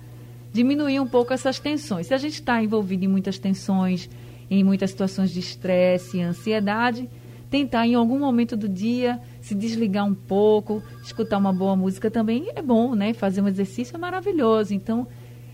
diminuir 0.52 1.00
um 1.00 1.06
pouco 1.06 1.32
essas 1.32 1.58
tensões. 1.58 2.06
Se 2.06 2.14
a 2.14 2.18
gente 2.18 2.34
está 2.34 2.62
envolvido 2.62 3.04
em 3.04 3.08
muitas 3.08 3.38
tensões, 3.38 4.08
em 4.50 4.64
muitas 4.64 4.90
situações 4.90 5.30
de 5.30 5.40
estresse 5.40 6.18
e 6.18 6.22
ansiedade, 6.22 7.08
tentar 7.50 7.86
em 7.86 7.94
algum 7.94 8.18
momento 8.18 8.56
do 8.56 8.68
dia 8.68 9.20
se 9.40 9.54
desligar 9.54 10.06
um 10.06 10.14
pouco, 10.14 10.82
escutar 11.02 11.38
uma 11.38 11.52
boa 11.52 11.76
música 11.76 12.10
também 12.10 12.48
é 12.54 12.62
bom, 12.62 12.94
né? 12.94 13.12
Fazer 13.12 13.42
um 13.42 13.48
exercício 13.48 13.96
é 13.96 13.98
maravilhoso. 13.98 14.74
Então, 14.74 15.06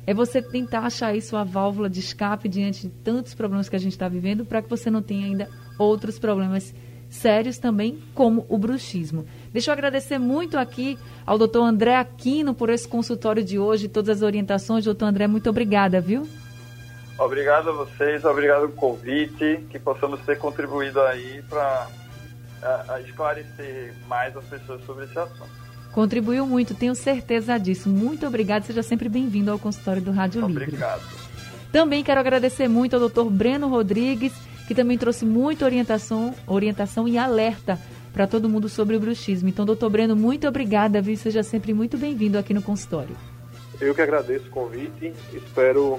é 0.07 0.15
você 0.15 0.41
tentar 0.41 0.81
achar 0.81 1.09
aí 1.09 1.21
sua 1.21 1.43
válvula 1.43 1.91
de 1.91 2.01
escape 2.01 2.49
diante 2.49 2.83
de 2.83 2.95
tantos 3.03 3.35
problemas 3.35 3.69
que 3.69 3.77
a 3.77 3.79
gente 3.79 3.93
está 3.93 4.09
vivendo, 4.09 4.45
para 4.45 4.63
que 4.63 4.71
você 4.71 4.91
não 4.91 5.03
tenha 5.03 5.27
ainda 5.27 5.49
outros 5.79 6.19
problemas 6.19 6.73
sérios 7.09 7.59
também, 7.59 8.03
como 8.15 8.47
o 8.49 8.59
bruxismo. 8.59 9.27
Deixa 9.53 9.71
eu 9.71 9.73
agradecer 9.73 10.19
muito 10.19 10.59
aqui 10.59 10.99
ao 11.25 11.39
doutor 11.39 11.63
André 11.63 11.97
Aquino 11.97 12.55
por 12.55 12.69
esse 12.71 12.87
consultório 12.87 13.45
de 13.45 13.59
hoje, 13.59 13.89
todas 13.89 14.19
as 14.19 14.23
orientações. 14.23 14.85
Doutor 14.85 15.07
André, 15.07 15.27
muito 15.27 15.49
obrigada, 15.51 16.01
viu? 16.01 16.29
Obrigado 17.19 17.71
a 17.71 17.73
vocês, 17.73 18.25
obrigado 18.25 18.63
pelo 18.63 18.73
convite, 18.73 19.65
que 19.71 19.79
possamos 19.79 20.21
ter 20.21 20.37
contribuído 20.39 21.01
aí 21.01 21.43
para 21.49 21.89
esclarecer 23.05 23.95
mais 24.07 24.37
as 24.37 24.45
pessoas 24.45 24.85
sobre 24.85 25.05
esse 25.05 25.19
assunto. 25.19 25.66
Contribuiu 25.97 26.47
muito, 26.47 26.75
tenho 26.75 26.95
certeza 26.95 27.57
disso. 27.57 27.89
Muito 27.89 28.27
obrigado, 28.27 28.65
seja 28.65 28.83
sempre 28.83 29.09
bem-vindo 29.09 29.51
ao 29.51 29.59
consultório 29.59 30.03
do 30.03 30.11
Rádio 30.11 30.45
Obrigado. 30.45 30.67
Livre. 30.67 30.85
Obrigado. 30.85 31.03
Também 31.73 32.05
quero 32.05 32.21
agradecer 32.21 32.69
muito 32.69 32.93
ao 32.93 33.01
doutor 33.01 33.31
Breno 33.31 33.67
Rodrigues, 33.67 34.35
que 34.69 34.75
também 34.75 34.99
trouxe 34.99 35.25
muita 35.25 35.65
orientação, 35.65 36.35
orientação 36.47 37.09
e 37.09 37.17
alerta 37.17 37.81
para 38.13 38.27
todo 38.27 38.47
mundo 38.47 38.69
sobre 38.69 38.95
o 38.95 39.01
bruxismo. 39.01 39.49
Então, 39.49 39.65
doutor 39.65 39.89
Breno, 39.89 40.15
muito 40.15 40.47
obrigada, 40.47 41.01
viu? 41.01 41.17
Seja 41.17 41.43
sempre 41.43 41.73
muito 41.73 41.97
bem-vindo 41.97 42.37
aqui 42.37 42.53
no 42.53 42.61
consultório. 42.61 43.17
Eu 43.81 43.95
que 43.95 44.03
agradeço 44.03 44.49
o 44.49 44.51
convite, 44.51 45.15
espero 45.33 45.99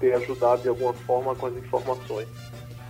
ter 0.00 0.14
ajudado 0.14 0.62
de 0.62 0.68
alguma 0.68 0.92
forma 0.92 1.36
com 1.36 1.46
as 1.46 1.56
informações. 1.56 2.26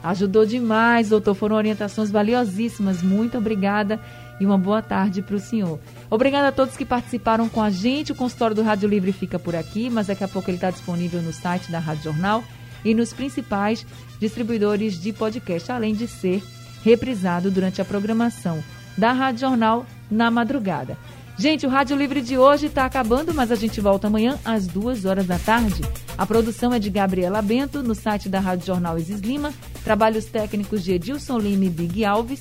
Ajudou 0.03 0.47
demais, 0.47 1.11
doutor. 1.11 1.35
Foram 1.35 1.57
orientações 1.57 2.11
valiosíssimas. 2.11 3.03
Muito 3.03 3.37
obrigada 3.37 4.01
e 4.41 4.47
uma 4.47 4.59
boa 4.59 4.81
tarde 4.81 5.23
para 5.23 5.37
o 5.37 5.41
senhor. 5.41 5.79
Obrigada 6.11 6.49
a 6.49 6.53
todos 6.53 6.77
que 6.77 6.85
participaram 6.85 7.49
com 7.49 7.63
a 7.63 7.71
gente. 7.71 8.13
O 8.13 8.15
consultório 8.15 8.57
do 8.57 8.63
Rádio 8.63 8.89
Livre 8.89 9.13
fica 9.13 9.39
por 9.39 9.57
aqui, 9.57 9.91
mas 9.91 10.07
daqui 10.07 10.25
a 10.25 10.29
pouco 10.29 10.51
ele 10.51 10.57
está 10.57 10.71
disponível 10.71 11.21
no 11.23 11.33
site 11.33 11.71
da 11.71 11.79
Rádio 11.79 12.05
Jornal 12.05 12.45
e 12.85 12.95
nos 12.95 13.13
principais 13.13 13.87
distribuidores 14.21 15.01
de 15.01 15.13
podcast, 15.13 15.71
além 15.73 15.95
de 15.95 16.07
ser 16.07 16.43
reprisado 16.85 17.51
durante 17.51 17.81
a 17.81 17.85
programação 17.85 18.63
da 18.97 19.13
Rádio 19.13 19.41
Jornal 19.41 19.87
na 20.11 20.31
madrugada. 20.31 20.97
Gente, 21.37 21.65
o 21.65 21.69
Rádio 21.69 21.97
Livre 21.97 22.21
de 22.21 22.37
hoje 22.37 22.67
está 22.67 22.85
acabando, 22.85 23.33
mas 23.33 23.53
a 23.53 23.55
gente 23.55 23.81
volta 23.81 24.09
amanhã 24.09 24.37
às 24.45 24.67
duas 24.67 25.05
horas 25.05 25.25
da 25.25 25.39
tarde. 25.39 25.83
A 26.17 26.27
produção 26.27 26.73
é 26.75 26.81
de 26.81 26.91
Gabriela 26.91 27.41
Bento, 27.41 27.81
no 27.81 27.95
site 27.95 28.29
da 28.29 28.41
Rádio 28.41 28.67
Jornal 28.67 28.99
Isis 28.99 29.21
Lima, 29.21 29.55
trabalhos 29.85 30.25
técnicos 30.25 30.83
de 30.83 30.95
Edilson 30.95 31.39
Lima 31.39 31.67
e 31.67 31.71
Big 31.71 32.05
Alves 32.05 32.41